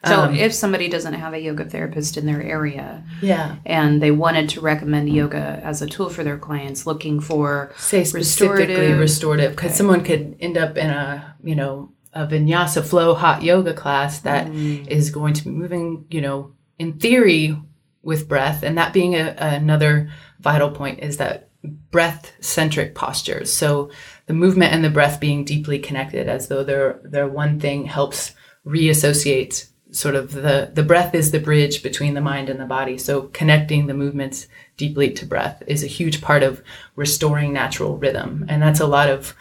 So 0.05 0.21
um, 0.21 0.35
if 0.35 0.53
somebody 0.53 0.87
doesn't 0.87 1.15
have 1.15 1.33
a 1.33 1.39
yoga 1.39 1.65
therapist 1.65 2.15
in 2.15 2.27
their 2.27 2.41
area, 2.41 3.03
yeah, 3.21 3.55
and 3.65 4.03
they 4.03 4.11
wanted 4.11 4.49
to 4.49 4.61
recommend 4.61 5.09
yoga 5.09 5.59
as 5.63 5.81
a 5.81 5.87
tool 5.87 6.09
for 6.09 6.23
their 6.23 6.37
clients, 6.37 6.85
looking 6.85 7.19
for 7.19 7.73
say 7.75 8.03
specifically 8.03 8.93
restorative, 8.93 9.51
because 9.51 9.71
okay. 9.71 9.77
someone 9.77 10.03
could 10.03 10.37
end 10.39 10.57
up 10.57 10.77
in 10.77 10.91
a 10.91 11.35
you 11.43 11.55
know 11.55 11.91
a 12.15 12.25
vinyasa 12.25 12.83
flow 12.83 13.13
hot 13.13 13.43
yoga 13.43 13.73
class 13.73 14.19
that 14.19 14.47
mm. 14.47 14.87
is 14.87 15.09
going 15.09 15.33
to 15.33 15.43
be 15.43 15.49
moving, 15.49 16.05
you 16.09 16.21
know, 16.21 16.53
in 16.79 16.93
theory 16.93 17.57
with 18.05 18.29
breath, 18.29 18.63
and 18.63 18.77
that 18.77 18.93
being 18.93 19.15
a, 19.15 19.35
another 19.37 20.09
vital 20.39 20.69
point 20.69 20.99
is 20.99 21.17
that 21.17 21.49
breath 21.91 22.31
centric 22.39 22.93
postures. 22.93 23.51
So 23.51 23.89
the 24.27 24.33
movement 24.33 24.73
and 24.73 24.83
the 24.83 24.89
breath 24.91 25.19
being 25.19 25.43
deeply 25.43 25.79
connected, 25.79 26.29
as 26.29 26.47
though 26.47 26.63
they're 26.63 27.01
they're 27.03 27.27
one 27.27 27.59
thing, 27.59 27.85
helps 27.85 28.33
reassociate 28.65 29.67
sort 29.91 30.15
of 30.15 30.33
the 30.33 30.71
the 30.73 30.83
breath 30.83 31.15
is 31.15 31.31
the 31.31 31.39
bridge 31.39 31.81
between 31.81 32.13
the 32.13 32.21
mind 32.21 32.49
and 32.49 32.59
the 32.59 32.65
body. 32.65 32.97
So 32.97 33.23
connecting 33.33 33.87
the 33.87 33.93
movements 33.95 34.47
deeply 34.77 35.11
to 35.11 35.25
breath 35.25 35.63
is 35.65 35.83
a 35.83 35.87
huge 35.87 36.21
part 36.21 36.43
of 36.43 36.61
restoring 36.95 37.53
natural 37.53 37.97
rhythm. 37.97 38.45
And 38.47 38.61
that's 38.61 38.79
a 38.79 38.87
lot 38.87 39.09
of 39.09 39.35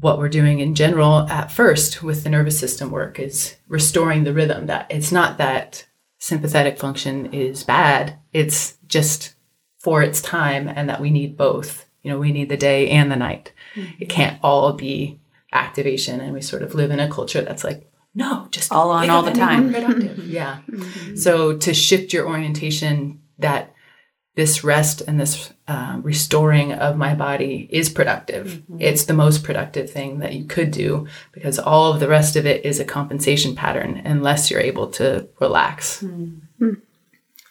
what 0.00 0.18
we're 0.18 0.28
doing 0.28 0.60
in 0.60 0.74
general 0.74 1.20
at 1.30 1.50
first 1.50 2.02
with 2.02 2.22
the 2.22 2.28
nervous 2.28 2.58
system 2.58 2.90
work 2.90 3.18
is 3.18 3.56
restoring 3.66 4.24
the 4.24 4.34
rhythm 4.34 4.66
that 4.66 4.86
it's 4.90 5.10
not 5.10 5.38
that 5.38 5.86
sympathetic 6.18 6.78
function 6.78 7.26
is 7.32 7.64
bad 7.64 8.18
it's 8.32 8.76
just 8.86 9.34
for 9.78 10.02
its 10.02 10.20
time 10.20 10.68
and 10.68 10.88
that 10.88 11.00
we 11.00 11.10
need 11.10 11.36
both 11.36 11.86
you 12.02 12.10
know 12.10 12.18
we 12.18 12.32
need 12.32 12.48
the 12.48 12.56
day 12.56 12.88
and 12.88 13.10
the 13.10 13.16
night 13.16 13.52
mm-hmm. 13.74 13.90
it 14.00 14.08
can't 14.08 14.38
all 14.42 14.72
be 14.72 15.20
activation 15.52 16.20
and 16.20 16.32
we 16.32 16.40
sort 16.40 16.62
of 16.62 16.74
live 16.74 16.90
in 16.90 17.00
a 17.00 17.10
culture 17.10 17.42
that's 17.42 17.64
like 17.64 17.90
no, 18.16 18.48
just 18.50 18.72
all 18.72 18.90
on 18.90 19.10
all 19.10 19.22
the 19.22 19.30
time. 19.30 19.74
yeah. 20.22 20.60
Mm-hmm. 20.70 21.16
So 21.16 21.54
to 21.58 21.74
shift 21.74 22.14
your 22.14 22.26
orientation 22.26 23.20
that 23.38 23.74
this 24.36 24.62
rest 24.62 25.00
and 25.00 25.18
this 25.18 25.52
uh, 25.66 25.98
restoring 26.02 26.72
of 26.72 26.96
my 26.96 27.14
body 27.14 27.68
is 27.72 27.88
productive. 27.88 28.46
Mm-hmm. 28.46 28.76
It's 28.80 29.04
the 29.04 29.14
most 29.14 29.42
productive 29.42 29.90
thing 29.90 30.20
that 30.20 30.34
you 30.34 30.44
could 30.44 30.70
do 30.70 31.08
because 31.32 31.58
all 31.58 31.92
of 31.92 32.00
the 32.00 32.08
rest 32.08 32.36
of 32.36 32.46
it 32.46 32.64
is 32.64 32.78
a 32.78 32.84
compensation 32.84 33.56
pattern 33.56 34.00
unless 34.04 34.50
you're 34.50 34.60
able 34.60 34.88
to 34.92 35.26
relax. 35.40 36.02
Mm-hmm. 36.02 36.74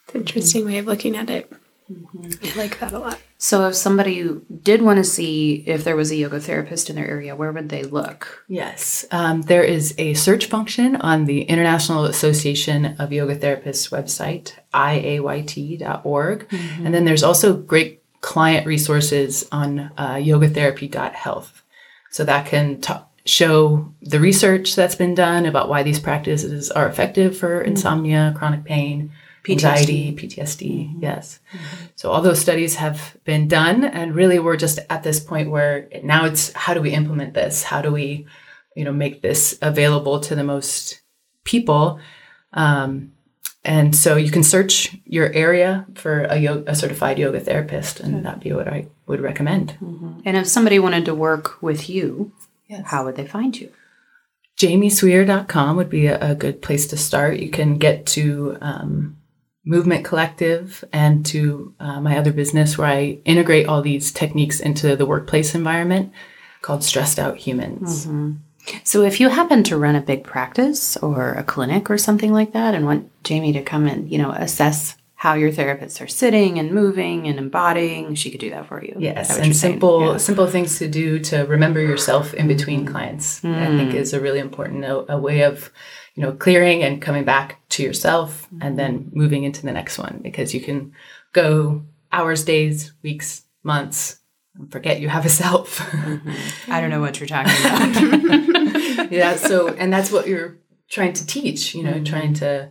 It's 0.06 0.16
an 0.16 0.22
interesting 0.22 0.66
way 0.66 0.78
of 0.78 0.86
looking 0.86 1.18
at 1.18 1.30
it. 1.30 1.52
Mm-hmm. 1.92 2.60
I 2.60 2.62
like 2.62 2.80
that 2.80 2.94
a 2.94 3.00
lot. 3.00 3.20
So, 3.38 3.68
if 3.68 3.76
somebody 3.76 4.28
did 4.64 4.82
want 4.82 4.98
to 4.98 5.04
see 5.04 5.64
if 5.68 5.84
there 5.84 5.96
was 5.96 6.10
a 6.10 6.16
yoga 6.16 6.40
therapist 6.40 6.90
in 6.90 6.96
their 6.96 7.08
area, 7.08 7.36
where 7.36 7.52
would 7.52 7.70
they 7.70 7.84
look? 7.84 8.44
Yes, 8.48 9.06
um, 9.12 9.44
there 9.44 9.64
is 9.64 9.94
a 10.00 10.16
search 10.16 10.48
function 10.48 10.96
on 10.96 11.26
the 11.26 11.44
International 11.44 12.06
Association 12.06 12.96
of 12.98 13.14
Yoga 13.14 13.36
Therapists 13.36 13.92
website, 13.92 14.54
iayt.org. 14.74 16.50
Mm-hmm. 16.50 16.86
And 16.86 16.96
then 16.96 17.06
there's 17.06 17.24
also 17.24 17.56
great 17.56 18.02
client 18.22 18.66
resources 18.66 19.48
on 19.52 19.92
uh, 19.96 20.16
yogatherapy.health. 20.16 21.62
So, 22.10 22.24
that 22.24 22.48
can 22.48 22.82
show 23.26 23.94
the 24.02 24.20
research 24.20 24.76
that's 24.76 24.96
been 24.96 25.14
done 25.14 25.46
about 25.46 25.70
why 25.70 25.84
these 25.84 26.00
practices 26.00 26.72
are 26.72 26.88
effective 26.88 27.38
for 27.38 27.60
mm-hmm. 27.60 27.70
insomnia, 27.70 28.34
chronic 28.36 28.64
pain 28.64 29.12
PTSD. 29.46 29.52
anxiety, 29.52 30.16
PTSD. 30.16 30.90
Mm-hmm. 30.90 31.00
Yes. 31.04 31.40
Mm-hmm. 31.54 31.86
So 31.96 32.12
all 32.12 32.22
those 32.22 32.40
studies 32.40 32.76
have 32.76 33.16
been 33.24 33.48
done, 33.48 33.84
and 33.84 34.16
really 34.16 34.40
we're 34.40 34.58
just 34.58 34.80
at 34.90 35.04
this 35.04 35.20
point 35.20 35.52
where 35.52 35.88
now 36.04 36.26
it's 36.26 36.52
how 36.54 36.74
do 36.74 36.82
we 36.82 36.92
implement 36.92 37.34
this? 37.34 37.64
How 37.64 37.82
do 37.82 37.92
we, 37.92 38.26
you 38.76 38.84
know, 38.84 38.92
make 38.92 39.22
this 39.22 39.58
available 39.62 40.20
to 40.22 40.36
the 40.36 40.44
most 40.44 41.02
people? 41.44 42.00
Um, 42.54 43.12
and 43.64 43.96
so 43.96 44.16
you 44.16 44.32
can 44.32 44.44
search 44.44 44.96
your 45.06 45.32
area 45.34 45.86
for 45.96 46.24
a, 46.26 46.38
yoga, 46.38 46.72
a 46.72 46.76
certified 46.76 47.18
yoga 47.18 47.40
therapist, 47.40 48.00
and 48.00 48.26
that'd 48.26 48.40
be 48.40 48.54
what 48.54 48.68
I 48.68 48.88
would 49.08 49.22
recommend. 49.22 49.76
Mm-hmm. 49.82 50.20
And 50.26 50.38
if 50.38 50.48
somebody 50.48 50.78
wanted 50.78 51.06
to 51.06 51.16
work 51.16 51.62
with 51.62 51.90
you, 51.90 52.32
yes. 52.68 52.84
how 52.86 53.06
would 53.06 53.16
they 53.16 53.26
find 53.26 53.60
you? 53.60 53.72
jaymesweere.com 54.58 55.76
would 55.76 55.90
be 55.90 56.08
a, 56.08 56.32
a, 56.32 56.36
good 56.36 56.62
place 56.62 56.88
to 56.88 56.98
start. 56.98 57.40
You 57.40 57.50
can 57.50 57.78
get 57.78 58.06
to 58.08 58.58
um, 58.62 59.18
Movement 59.66 60.06
Collective 60.06 60.84
and 60.94 61.26
to 61.28 61.74
uh, 61.80 62.00
my 62.00 62.18
other 62.18 62.32
business 62.32 62.78
where 62.78 62.88
I 62.88 63.20
integrate 63.26 63.68
all 63.68 63.82
these 63.82 64.12
techniques 64.12 64.60
into 64.60 64.96
the 64.96 65.06
workplace 65.06 65.56
environment 65.56 66.14
called 66.62 66.84
Stressed 66.84 67.20
Out 67.20 67.38
Humans. 67.38 68.06
Mm-hmm. 68.06 68.34
So, 68.84 69.04
if 69.04 69.20
you 69.20 69.30
happen 69.30 69.64
to 69.64 69.78
run 69.78 69.96
a 69.96 70.02
big 70.02 70.24
practice 70.24 70.98
or 70.98 71.34
a 71.34 71.44
clinic 71.44 71.90
or 71.90 71.98
something 71.98 72.34
like 72.34 72.54
that 72.54 72.74
and 72.74 72.86
want 72.86 73.12
Jayme 73.24 73.54
to 73.54 73.62
come 73.62 73.86
and, 73.86 74.12
you 74.12 74.18
know, 74.18 74.32
assess 74.32 74.96
how 75.16 75.34
your 75.34 75.52
therapists 75.52 76.02
are 76.02 76.08
sitting 76.08 76.60
and 76.60 76.72
moving 76.72 77.28
and 77.28 77.40
embodying, 77.40 78.14
she 78.16 78.30
could 78.30 78.40
do 78.40 78.52
that 78.52 78.68
for 78.68 78.84
you. 78.84 78.96
Yes, 79.00 79.38
and 79.38 79.56
simple 79.56 80.12
yeah. 80.12 80.18
simple 80.18 80.46
things 80.46 80.78
to 80.80 80.88
do 80.88 81.20
to 81.20 81.44
remember 81.46 81.80
yourself 81.80 82.34
in 82.34 82.48
between 82.48 82.86
clients. 82.86 83.42
Mm. 83.42 83.56
I 83.56 83.78
think 83.78 83.96
is 83.96 84.14
a 84.14 84.20
really 84.20 84.40
important 84.40 84.84
a, 84.84 85.14
a 85.14 85.18
way 85.18 85.42
of 85.42 85.72
you 86.16 86.24
know, 86.24 86.32
clearing 86.32 86.82
and 86.84 87.02
coming 87.02 87.26
back 87.26 87.60
to 87.70 87.84
yourself 87.84 88.48
and 88.62 88.80
then 88.80 89.12
moving 89.14 89.44
into 89.44 89.62
the 89.64 89.72
next 89.72 89.98
one 89.98 90.20
because 90.24 90.54
you 90.54 90.62
can 90.62 90.94
go 91.34 91.84
hours, 92.12 92.46
days, 92.46 92.94
weeks, 93.04 93.44
months, 93.64 94.20
and 94.58 94.72
forget 94.72 95.02
you 95.02 95.10
have 95.10 95.26
a 95.26 95.30
self. 95.30 95.80
Mm-hmm. 96.06 96.72
I 96.72 96.82
don't 96.82 96.90
know 96.90 97.02
what 97.02 97.20
you're 97.20 97.28
talking 97.28 97.52
about. 97.66 99.12
yeah. 99.12 99.36
So, 99.36 99.70
and 99.70 99.92
that's 99.92 100.12
what 100.12 100.28
you're 100.28 100.58
trying 100.88 101.14
to 101.14 101.26
teach, 101.26 101.74
you 101.74 101.84
know, 101.84 101.94
mm-hmm. 101.94 102.04
trying 102.04 102.34
to 102.36 102.70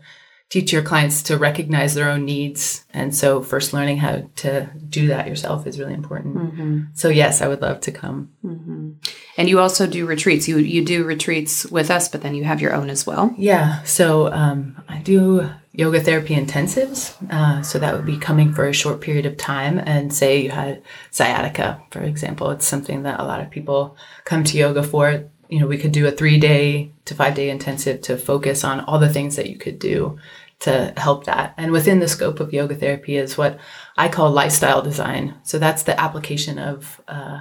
teach 0.50 0.72
your 0.72 0.82
clients 0.82 1.22
to 1.24 1.36
recognize 1.36 1.94
their 1.94 2.08
own 2.08 2.24
needs. 2.24 2.84
And 2.92 3.14
so, 3.14 3.42
first 3.42 3.72
learning 3.72 3.98
how 3.98 4.28
to 4.36 4.70
do 4.88 5.08
that 5.08 5.26
yourself 5.26 5.66
is 5.66 5.78
really 5.78 5.94
important. 5.94 6.36
Mm-hmm. 6.36 6.80
So, 6.94 7.08
yes, 7.08 7.42
I 7.42 7.48
would 7.48 7.62
love 7.62 7.80
to 7.82 7.92
come. 7.92 8.32
Mm-hmm. 8.44 8.92
And 9.36 9.48
you 9.48 9.58
also 9.58 9.86
do 9.86 10.06
retreats. 10.06 10.46
You 10.46 10.58
you 10.58 10.84
do 10.84 11.04
retreats 11.04 11.66
with 11.66 11.90
us, 11.90 12.08
but 12.08 12.22
then 12.22 12.34
you 12.34 12.44
have 12.44 12.60
your 12.60 12.74
own 12.74 12.90
as 12.90 13.06
well. 13.06 13.34
Yeah. 13.36 13.82
So 13.82 14.32
um, 14.32 14.82
I 14.88 14.98
do 14.98 15.50
yoga 15.74 16.00
therapy 16.00 16.36
intensives. 16.36 17.14
Uh, 17.32 17.60
so 17.62 17.78
that 17.80 17.94
would 17.94 18.06
be 18.06 18.16
coming 18.16 18.52
for 18.52 18.66
a 18.66 18.72
short 18.72 19.00
period 19.00 19.26
of 19.26 19.36
time. 19.36 19.78
And 19.78 20.14
say 20.14 20.42
you 20.42 20.50
had 20.50 20.82
sciatica, 21.10 21.82
for 21.90 22.00
example, 22.00 22.50
it's 22.50 22.66
something 22.66 23.02
that 23.02 23.18
a 23.18 23.24
lot 23.24 23.40
of 23.40 23.50
people 23.50 23.96
come 24.24 24.44
to 24.44 24.56
yoga 24.56 24.84
for. 24.84 25.24
You 25.48 25.60
know, 25.60 25.66
we 25.66 25.78
could 25.78 25.92
do 25.92 26.06
a 26.06 26.10
three 26.10 26.38
day 26.38 26.92
to 27.04 27.14
five 27.14 27.34
day 27.34 27.50
intensive 27.50 28.00
to 28.02 28.16
focus 28.16 28.64
on 28.64 28.80
all 28.80 28.98
the 28.98 29.12
things 29.12 29.36
that 29.36 29.48
you 29.48 29.56
could 29.56 29.78
do 29.78 30.18
to 30.60 30.92
help 30.96 31.24
that. 31.24 31.54
And 31.56 31.72
within 31.72 32.00
the 32.00 32.08
scope 32.08 32.40
of 32.40 32.52
yoga 32.52 32.74
therapy 32.74 33.16
is 33.16 33.36
what 33.36 33.58
I 33.96 34.08
call 34.08 34.30
lifestyle 34.30 34.82
design. 34.82 35.34
So 35.42 35.58
that's 35.58 35.82
the 35.82 35.98
application 36.00 36.58
of 36.58 37.00
uh, 37.06 37.40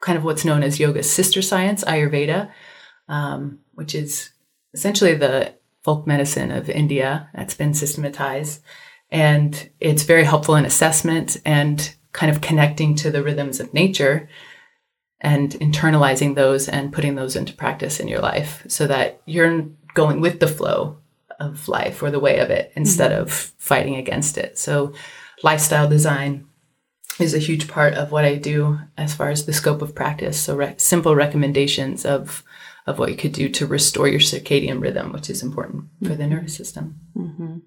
kind 0.00 0.18
of 0.18 0.24
what's 0.24 0.44
known 0.44 0.62
as 0.62 0.78
yoga's 0.78 1.10
sister 1.10 1.40
science, 1.40 1.82
Ayurveda, 1.84 2.50
um, 3.08 3.60
which 3.74 3.94
is 3.94 4.30
essentially 4.74 5.14
the 5.14 5.54
folk 5.82 6.06
medicine 6.06 6.50
of 6.50 6.68
India 6.68 7.28
that's 7.34 7.54
been 7.54 7.74
systematized. 7.74 8.62
And 9.10 9.70
it's 9.80 10.02
very 10.02 10.24
helpful 10.24 10.56
in 10.56 10.64
assessment 10.64 11.36
and 11.44 11.94
kind 12.12 12.30
of 12.30 12.40
connecting 12.40 12.94
to 12.96 13.10
the 13.10 13.22
rhythms 13.22 13.60
of 13.60 13.72
nature 13.72 14.28
and 15.22 15.52
internalizing 15.52 16.34
those 16.34 16.68
and 16.68 16.92
putting 16.92 17.14
those 17.14 17.36
into 17.36 17.54
practice 17.54 18.00
in 18.00 18.08
your 18.08 18.20
life 18.20 18.64
so 18.68 18.86
that 18.88 19.22
you're 19.24 19.64
going 19.94 20.20
with 20.20 20.40
the 20.40 20.48
flow 20.48 20.98
of 21.38 21.68
life 21.68 22.02
or 22.02 22.10
the 22.10 22.20
way 22.20 22.40
of 22.40 22.50
it 22.50 22.72
instead 22.74 23.12
mm-hmm. 23.12 23.22
of 23.22 23.32
fighting 23.32 23.96
against 23.96 24.36
it. 24.36 24.58
So, 24.58 24.92
lifestyle 25.42 25.88
design 25.88 26.46
is 27.18 27.34
a 27.34 27.38
huge 27.38 27.68
part 27.68 27.94
of 27.94 28.12
what 28.12 28.24
I 28.24 28.36
do 28.36 28.78
as 28.96 29.14
far 29.14 29.30
as 29.30 29.46
the 29.46 29.52
scope 29.52 29.82
of 29.82 29.94
practice. 29.94 30.40
So, 30.40 30.56
re- 30.56 30.74
simple 30.76 31.14
recommendations 31.14 32.04
of 32.04 32.44
of 32.84 32.98
what 32.98 33.10
you 33.10 33.16
could 33.16 33.32
do 33.32 33.48
to 33.48 33.66
restore 33.66 34.08
your 34.08 34.18
circadian 34.18 34.80
rhythm, 34.80 35.12
which 35.12 35.30
is 35.30 35.42
important 35.42 35.84
for 36.02 36.10
the 36.10 36.24
mm-hmm. 36.24 36.32
nervous 36.32 36.56
system. 36.56 36.98
Mm-hmm. 37.16 37.58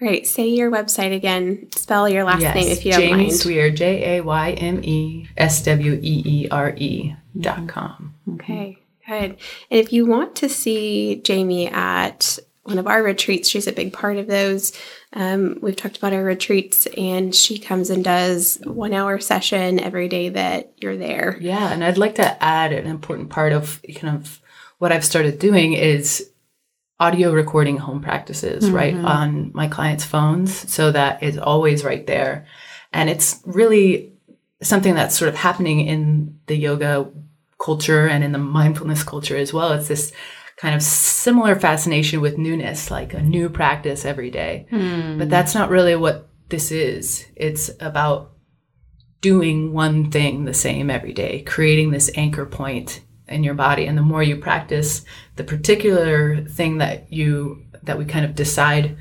Right. 0.00 0.26
Say 0.26 0.48
your 0.48 0.70
website 0.70 1.14
again. 1.14 1.68
Spell 1.74 2.08
your 2.08 2.24
last 2.24 2.42
yes. 2.42 2.54
name 2.54 2.68
if 2.68 2.84
you 2.84 2.92
don't 2.92 3.02
Jayme 3.02 3.16
mind. 3.16 3.32
Sweere, 3.32 3.70
J 3.70 4.18
A 4.18 4.22
Y 4.22 4.52
M 4.52 4.84
E 4.84 5.28
S 5.36 5.62
W 5.64 5.94
E 5.94 6.22
E 6.24 6.48
R 6.50 6.74
E 6.76 7.16
dot 7.38 7.66
com. 7.68 8.14
Okay. 8.34 8.78
Good. 9.06 9.30
And 9.30 9.38
if 9.70 9.92
you 9.92 10.06
want 10.06 10.36
to 10.36 10.48
see 10.48 11.20
Jayme 11.24 11.72
at 11.72 12.38
one 12.64 12.78
of 12.78 12.86
our 12.86 13.02
retreats, 13.02 13.48
she's 13.48 13.66
a 13.66 13.72
big 13.72 13.92
part 13.92 14.18
of 14.18 14.26
those. 14.26 14.72
Um, 15.14 15.58
we've 15.62 15.74
talked 15.74 15.96
about 15.96 16.12
our 16.12 16.22
retreats, 16.22 16.86
and 16.98 17.34
she 17.34 17.58
comes 17.58 17.88
and 17.88 18.04
does 18.04 18.60
one 18.64 18.92
hour 18.92 19.18
session 19.18 19.80
every 19.80 20.06
day 20.08 20.28
that 20.28 20.74
you're 20.76 20.98
there. 20.98 21.38
Yeah, 21.40 21.72
and 21.72 21.82
I'd 21.82 21.96
like 21.96 22.16
to 22.16 22.44
add 22.44 22.72
an 22.74 22.86
important 22.86 23.30
part 23.30 23.54
of 23.54 23.80
kind 23.96 24.14
of 24.14 24.38
what 24.76 24.92
I've 24.92 25.04
started 25.04 25.38
doing 25.38 25.72
is 25.72 26.28
audio 27.00 27.32
recording 27.32 27.76
home 27.76 28.00
practices 28.00 28.64
mm-hmm. 28.64 28.74
right 28.74 28.94
on 28.94 29.50
my 29.54 29.68
clients' 29.68 30.04
phones 30.04 30.70
so 30.70 30.90
that 30.90 31.22
it's 31.22 31.38
always 31.38 31.84
right 31.84 32.06
there. 32.06 32.46
And 32.92 33.08
it's 33.08 33.40
really 33.44 34.12
something 34.62 34.94
that's 34.94 35.16
sort 35.16 35.28
of 35.28 35.36
happening 35.36 35.80
in 35.80 36.38
the 36.46 36.56
yoga 36.56 37.08
culture 37.62 38.06
and 38.08 38.24
in 38.24 38.32
the 38.32 38.38
mindfulness 38.38 39.02
culture 39.04 39.36
as 39.36 39.52
well. 39.52 39.72
It's 39.72 39.88
this 39.88 40.12
kind 40.56 40.74
of 40.74 40.82
similar 40.82 41.54
fascination 41.54 42.20
with 42.20 42.36
newness, 42.36 42.90
like 42.90 43.14
a 43.14 43.22
new 43.22 43.48
practice 43.48 44.04
every 44.04 44.30
day. 44.30 44.66
Mm. 44.72 45.18
But 45.18 45.30
that's 45.30 45.54
not 45.54 45.70
really 45.70 45.94
what 45.94 46.28
this 46.48 46.72
is. 46.72 47.26
It's 47.36 47.70
about 47.78 48.32
doing 49.20 49.72
one 49.72 50.10
thing 50.10 50.44
the 50.44 50.54
same 50.54 50.90
every 50.90 51.12
day, 51.12 51.42
creating 51.42 51.90
this 51.90 52.10
anchor 52.16 52.46
point 52.46 53.00
in 53.28 53.44
your 53.44 53.54
body 53.54 53.86
and 53.86 53.96
the 53.96 54.02
more 54.02 54.22
you 54.22 54.36
practice 54.36 55.04
the 55.36 55.44
particular 55.44 56.42
thing 56.44 56.78
that 56.78 57.12
you 57.12 57.64
that 57.82 57.98
we 57.98 58.04
kind 58.04 58.24
of 58.24 58.34
decide 58.34 58.96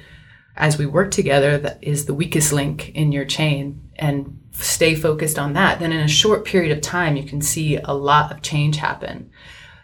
as 0.56 0.78
we 0.78 0.86
work 0.86 1.12
together 1.12 1.58
that 1.58 1.78
is 1.82 2.06
the 2.06 2.14
weakest 2.14 2.52
link 2.52 2.90
in 2.90 3.12
your 3.12 3.26
chain 3.26 3.90
and 3.98 4.40
stay 4.52 4.96
focused 4.96 5.38
on 5.38 5.54
that 5.54 5.80
then 5.80 5.92
in 5.92 6.00
a 6.00 6.08
short 6.08 6.46
period 6.46 6.76
of 6.76 6.82
time 6.82 7.16
you 7.16 7.24
can 7.24 7.42
see 7.42 7.78
a 7.78 7.94
lot 7.94 8.32
of 8.32 8.42
change 8.42 8.78
happen. 8.78 9.30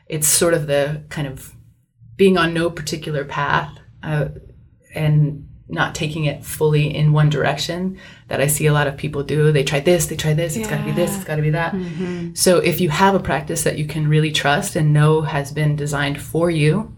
It's 0.08 0.28
sort 0.28 0.54
of 0.54 0.68
the 0.68 1.04
kind 1.10 1.28
of 1.28 1.54
being 2.16 2.38
on 2.38 2.54
no 2.54 2.70
particular 2.70 3.26
path 3.26 3.78
uh, 4.02 4.30
and 4.94 5.43
not 5.70 5.96
taking 5.96 6.26
it 6.26 6.44
fully 6.44 6.94
in 6.94 7.14
one 7.14 7.30
direction 7.30 7.98
that 8.28 8.42
I 8.42 8.48
see 8.48 8.66
a 8.66 8.74
lot 8.74 8.88
of 8.88 8.98
people 8.98 9.24
do. 9.24 9.52
They 9.52 9.64
try 9.64 9.80
this, 9.80 10.08
they 10.08 10.16
try 10.16 10.34
this, 10.34 10.56
it's 10.56 10.68
got 10.68 10.78
to 10.78 10.84
be 10.84 10.92
this, 10.92 11.16
it's 11.16 11.24
got 11.24 11.38
to 11.38 11.42
be 11.42 11.52
that. 11.52 11.74
Mm-hmm. 11.74 12.34
So 12.34 12.58
if 12.58 12.82
you 12.82 12.90
have 12.90 13.16
a 13.16 13.20
practice 13.20 13.64
that 13.64 13.78
you 13.78 13.86
can 13.86 14.08
really 14.08 14.32
trust 14.32 14.76
and 14.76 14.94
know 14.94 15.22
has 15.22 15.52
been 15.52 15.76
designed 15.76 16.22
for 16.22 16.50
you, 16.50 16.96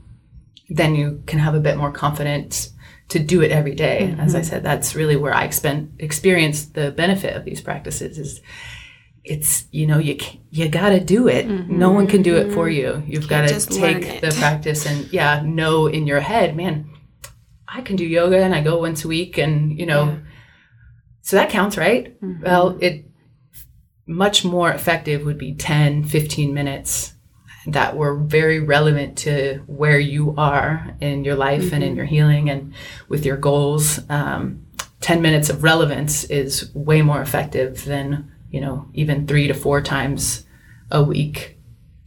then 0.70 0.96
you 0.96 1.24
can 1.28 1.40
have 1.40 1.54
a 1.54 1.60
bit 1.60 1.78
more 1.78 1.92
confidence 1.92 2.74
to 3.10 3.20
do 3.20 3.42
it 3.42 3.52
every 3.52 3.76
day. 3.76 4.10
Mm-hmm. 4.10 4.20
As 4.20 4.34
I 4.34 4.42
said, 4.42 4.64
that's 4.64 4.96
really 4.96 5.16
where 5.16 5.34
I 5.34 5.50
spent 5.52 5.92
experience 6.00 6.66
the 6.66 6.92
benefit 6.92 7.36
of 7.36 7.46
these 7.46 7.62
practices 7.62 8.18
is 8.18 8.42
it's 9.24 9.66
you 9.72 9.88
know 9.88 9.98
you 9.98 10.18
you 10.52 10.70
got 10.70 10.90
to 10.90 11.00
do 11.00 11.28
it. 11.28 11.48
Mm-hmm. 11.48 11.78
No 11.78 11.92
one 11.92 12.08
can 12.08 12.22
do 12.22 12.36
it 12.36 12.54
for 12.54 12.70
you. 12.70 13.04
You've 13.06 13.28
got 13.28 13.48
to 13.48 13.60
take 13.60 14.22
the 14.22 14.36
practice 14.38 14.86
and 14.86 15.12
yeah, 15.12 15.42
know 15.44 15.88
in 15.88 16.08
your 16.08 16.20
head, 16.20 16.56
man, 16.56 16.90
I 17.68 17.82
can 17.82 17.96
do 17.96 18.06
yoga 18.06 18.38
and 18.38 18.54
I 18.54 18.62
go 18.62 18.80
once 18.80 19.06
a 19.06 19.08
week 19.08 19.38
and, 19.38 19.78
you 19.78 19.86
know, 19.86 20.06
yeah. 20.06 20.18
so 21.22 21.36
that 21.36 21.50
counts, 21.50 21.78
right? 21.78 22.20
Mm-hmm. 22.22 22.44
Well, 22.44 22.78
it 22.80 23.06
much 24.08 24.46
more 24.46 24.72
effective 24.72 25.26
would 25.26 25.38
be 25.38 25.56
10, 25.56 26.04
15 26.04 26.54
minutes 26.54 27.14
that 27.68 27.98
were 27.98 28.20
very 28.20 28.60
relevant 28.60 29.18
to 29.18 29.64
where 29.66 29.98
you 29.98 30.36
are 30.38 30.96
in 31.02 31.24
your 31.24 31.36
life 31.36 31.64
mm-hmm. 31.64 31.76
and 31.76 31.84
in 31.84 31.90
mm-hmm. 31.90 31.98
your 31.98 32.06
healing 32.06 32.50
and 32.50 32.74
with 33.10 33.26
your 33.26 33.38
goals. 33.38 34.00
Um, 34.10 34.66
10 35.02 35.22
minutes 35.22 35.50
of 35.50 35.64
relevance 35.64 36.24
is 36.26 36.74
way 36.74 37.02
more 37.02 37.22
effective 37.22 37.86
than, 37.86 38.32
you 38.50 38.62
know, 38.62 38.88
even 38.94 39.28
three 39.28 39.48
to 39.48 39.54
four 39.54 39.82
times 39.82 40.46
a 40.92 41.04
week 41.04 41.58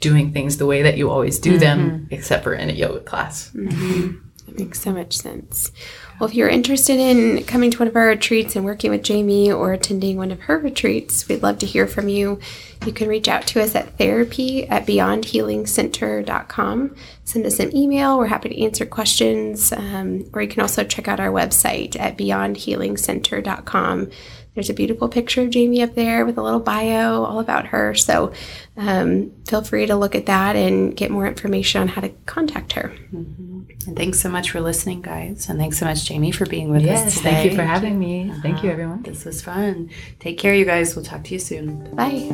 doing 0.01 0.33
things 0.33 0.59
the 0.59 0.67
way 0.67 0.83
that 0.83 0.97
you 0.97 1.11
always 1.11 1.39
do 1.39 1.51
mm-hmm. 1.51 1.59
them, 1.59 2.09
except 2.11 2.45
for 2.45 2.55
in 2.55 2.71
a 2.71 2.73
yoga 2.73 3.01
class. 3.01 3.51
Mm-hmm. 3.51 4.28
That 4.49 4.59
makes 4.59 4.81
so 4.81 4.93
much 4.93 5.17
sense. 5.17 5.71
Well, 6.19 6.29
if 6.29 6.35
you're 6.35 6.49
interested 6.49 6.99
in 6.99 7.45
coming 7.45 7.71
to 7.71 7.79
one 7.79 7.87
of 7.89 7.97
our 7.97 8.07
retreats 8.07 8.57
and 8.57 8.65
working 8.65 8.91
with 8.91 9.03
Jayme 9.03 9.49
or 9.49 9.75
attending 9.75 10.17
one 10.17 10.31
of 10.31 10.41
her 10.41 10.59
retreats, 10.59 11.29
we'd 11.29 11.43
love 11.43 11.59
to 11.59 11.67
hear 11.67 11.87
from 11.87 12.09
you. 12.09 12.41
You 12.87 12.93
can 12.93 13.09
reach 13.09 13.29
out 13.29 13.47
to 13.49 13.61
us 13.63 13.75
at 13.75 13.99
therapy 13.99 14.67
at 14.67 14.87
beyondhealingcenter.com. 14.87 16.97
Send 17.25 17.47
us 17.47 17.61
an 17.61 17.77
email. 17.77 18.17
We're 18.17 18.25
happy 18.27 18.49
to 18.49 18.63
answer 18.63 18.87
questions. 18.87 19.71
Um, 19.73 20.31
or 20.33 20.41
you 20.41 20.49
can 20.49 20.63
also 20.63 20.83
check 20.83 21.09
out 21.09 21.21
our 21.21 21.31
website 21.31 22.01
at 22.01 22.17
beyondhealingcenter.com. 22.17 24.11
There's 24.55 24.71
a 24.71 24.75
beautiful 24.75 25.09
picture 25.09 25.43
of 25.43 25.51
Jayme 25.51 25.83
up 25.83 25.95
there 25.95 26.25
with 26.27 26.39
a 26.39 26.43
little 26.43 26.59
bio 26.59 27.23
all 27.23 27.39
about 27.39 27.67
her. 27.67 27.95
So 27.95 28.33
um, 28.77 29.31
feel 29.47 29.63
free 29.63 29.87
to 29.87 29.95
look 29.95 30.17
at 30.17 30.27
that 30.27 30.57
and 30.57 30.97
get 30.97 31.13
more 31.13 31.29
information 31.29 31.83
on 31.83 31.89
how 31.89 32.01
to 32.01 32.09
contact 32.27 32.73
her. 32.73 32.93
Mm-hmm. 33.13 33.48
And 33.87 33.97
thanks 33.97 34.21
so 34.21 34.29
much 34.29 34.51
for 34.51 34.61
listening, 34.61 35.03
guys. 35.03 35.49
And 35.49 35.59
thanks 35.59 35.79
so 35.79 35.87
much, 35.87 36.09
Jayme, 36.09 36.35
for 36.35 36.47
being 36.47 36.71
with 36.71 36.83
yes, 36.83 37.07
us 37.07 37.17
today. 37.17 37.31
Thank 37.31 37.51
you 37.51 37.57
for 37.57 37.63
having 37.65 37.99
me. 37.99 38.31
Uh-huh. 38.31 38.41
Thank 38.43 38.63
you, 38.63 38.71
everyone. 38.71 39.03
This 39.03 39.25
was 39.25 39.41
fun. 39.43 39.91
Take 40.21 40.39
care, 40.39 40.55
you 40.55 40.65
guys. 40.65 40.95
We'll 40.95 41.05
talk 41.05 41.25
to 41.25 41.33
you 41.33 41.39
soon. 41.39 41.95
Bye. 41.95 42.29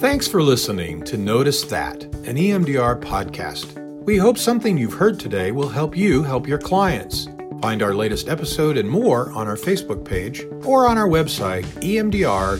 Thanks 0.00 0.28
for 0.28 0.42
listening 0.42 1.02
to 1.04 1.16
Notice 1.16 1.62
That, 1.62 2.04
an 2.04 2.36
EMDR 2.36 3.00
podcast. 3.00 3.80
We 4.04 4.18
hope 4.18 4.36
something 4.36 4.76
you've 4.76 4.92
heard 4.92 5.18
today 5.18 5.50
will 5.50 5.70
help 5.70 5.96
you 5.96 6.22
help 6.22 6.46
your 6.46 6.58
clients. 6.58 7.26
Find 7.62 7.82
our 7.82 7.94
latest 7.94 8.28
episode 8.28 8.76
and 8.76 8.86
more 8.88 9.32
on 9.32 9.48
our 9.48 9.56
Facebook 9.56 10.04
page 10.04 10.44
or 10.62 10.86
on 10.86 10.98
our 10.98 11.08
website, 11.08 11.64
emdr 11.80 12.58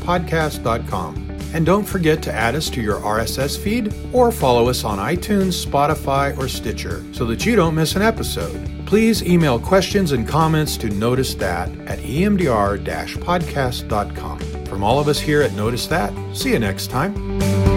podcast.com. 0.00 1.31
And 1.52 1.66
don't 1.66 1.84
forget 1.84 2.22
to 2.22 2.32
add 2.32 2.54
us 2.54 2.70
to 2.70 2.80
your 2.80 2.98
RSS 3.00 3.58
feed 3.58 3.94
or 4.12 4.32
follow 4.32 4.68
us 4.68 4.84
on 4.84 4.98
iTunes, 4.98 5.64
Spotify, 5.64 6.36
or 6.38 6.48
Stitcher 6.48 7.04
so 7.12 7.24
that 7.26 7.44
you 7.44 7.56
don't 7.56 7.74
miss 7.74 7.96
an 7.96 8.02
episode. 8.02 8.68
Please 8.86 9.22
email 9.22 9.58
questions 9.58 10.12
and 10.12 10.28
comments 10.28 10.76
to 10.78 10.88
Notice 10.90 11.34
That 11.34 11.68
at 11.86 11.98
emdr 12.00 12.78
podcast.com. 12.78 14.38
From 14.66 14.82
all 14.82 14.98
of 14.98 15.08
us 15.08 15.20
here 15.20 15.42
at 15.42 15.52
Notice 15.52 15.86
That, 15.86 16.12
see 16.36 16.52
you 16.52 16.58
next 16.58 16.88
time. 16.88 17.71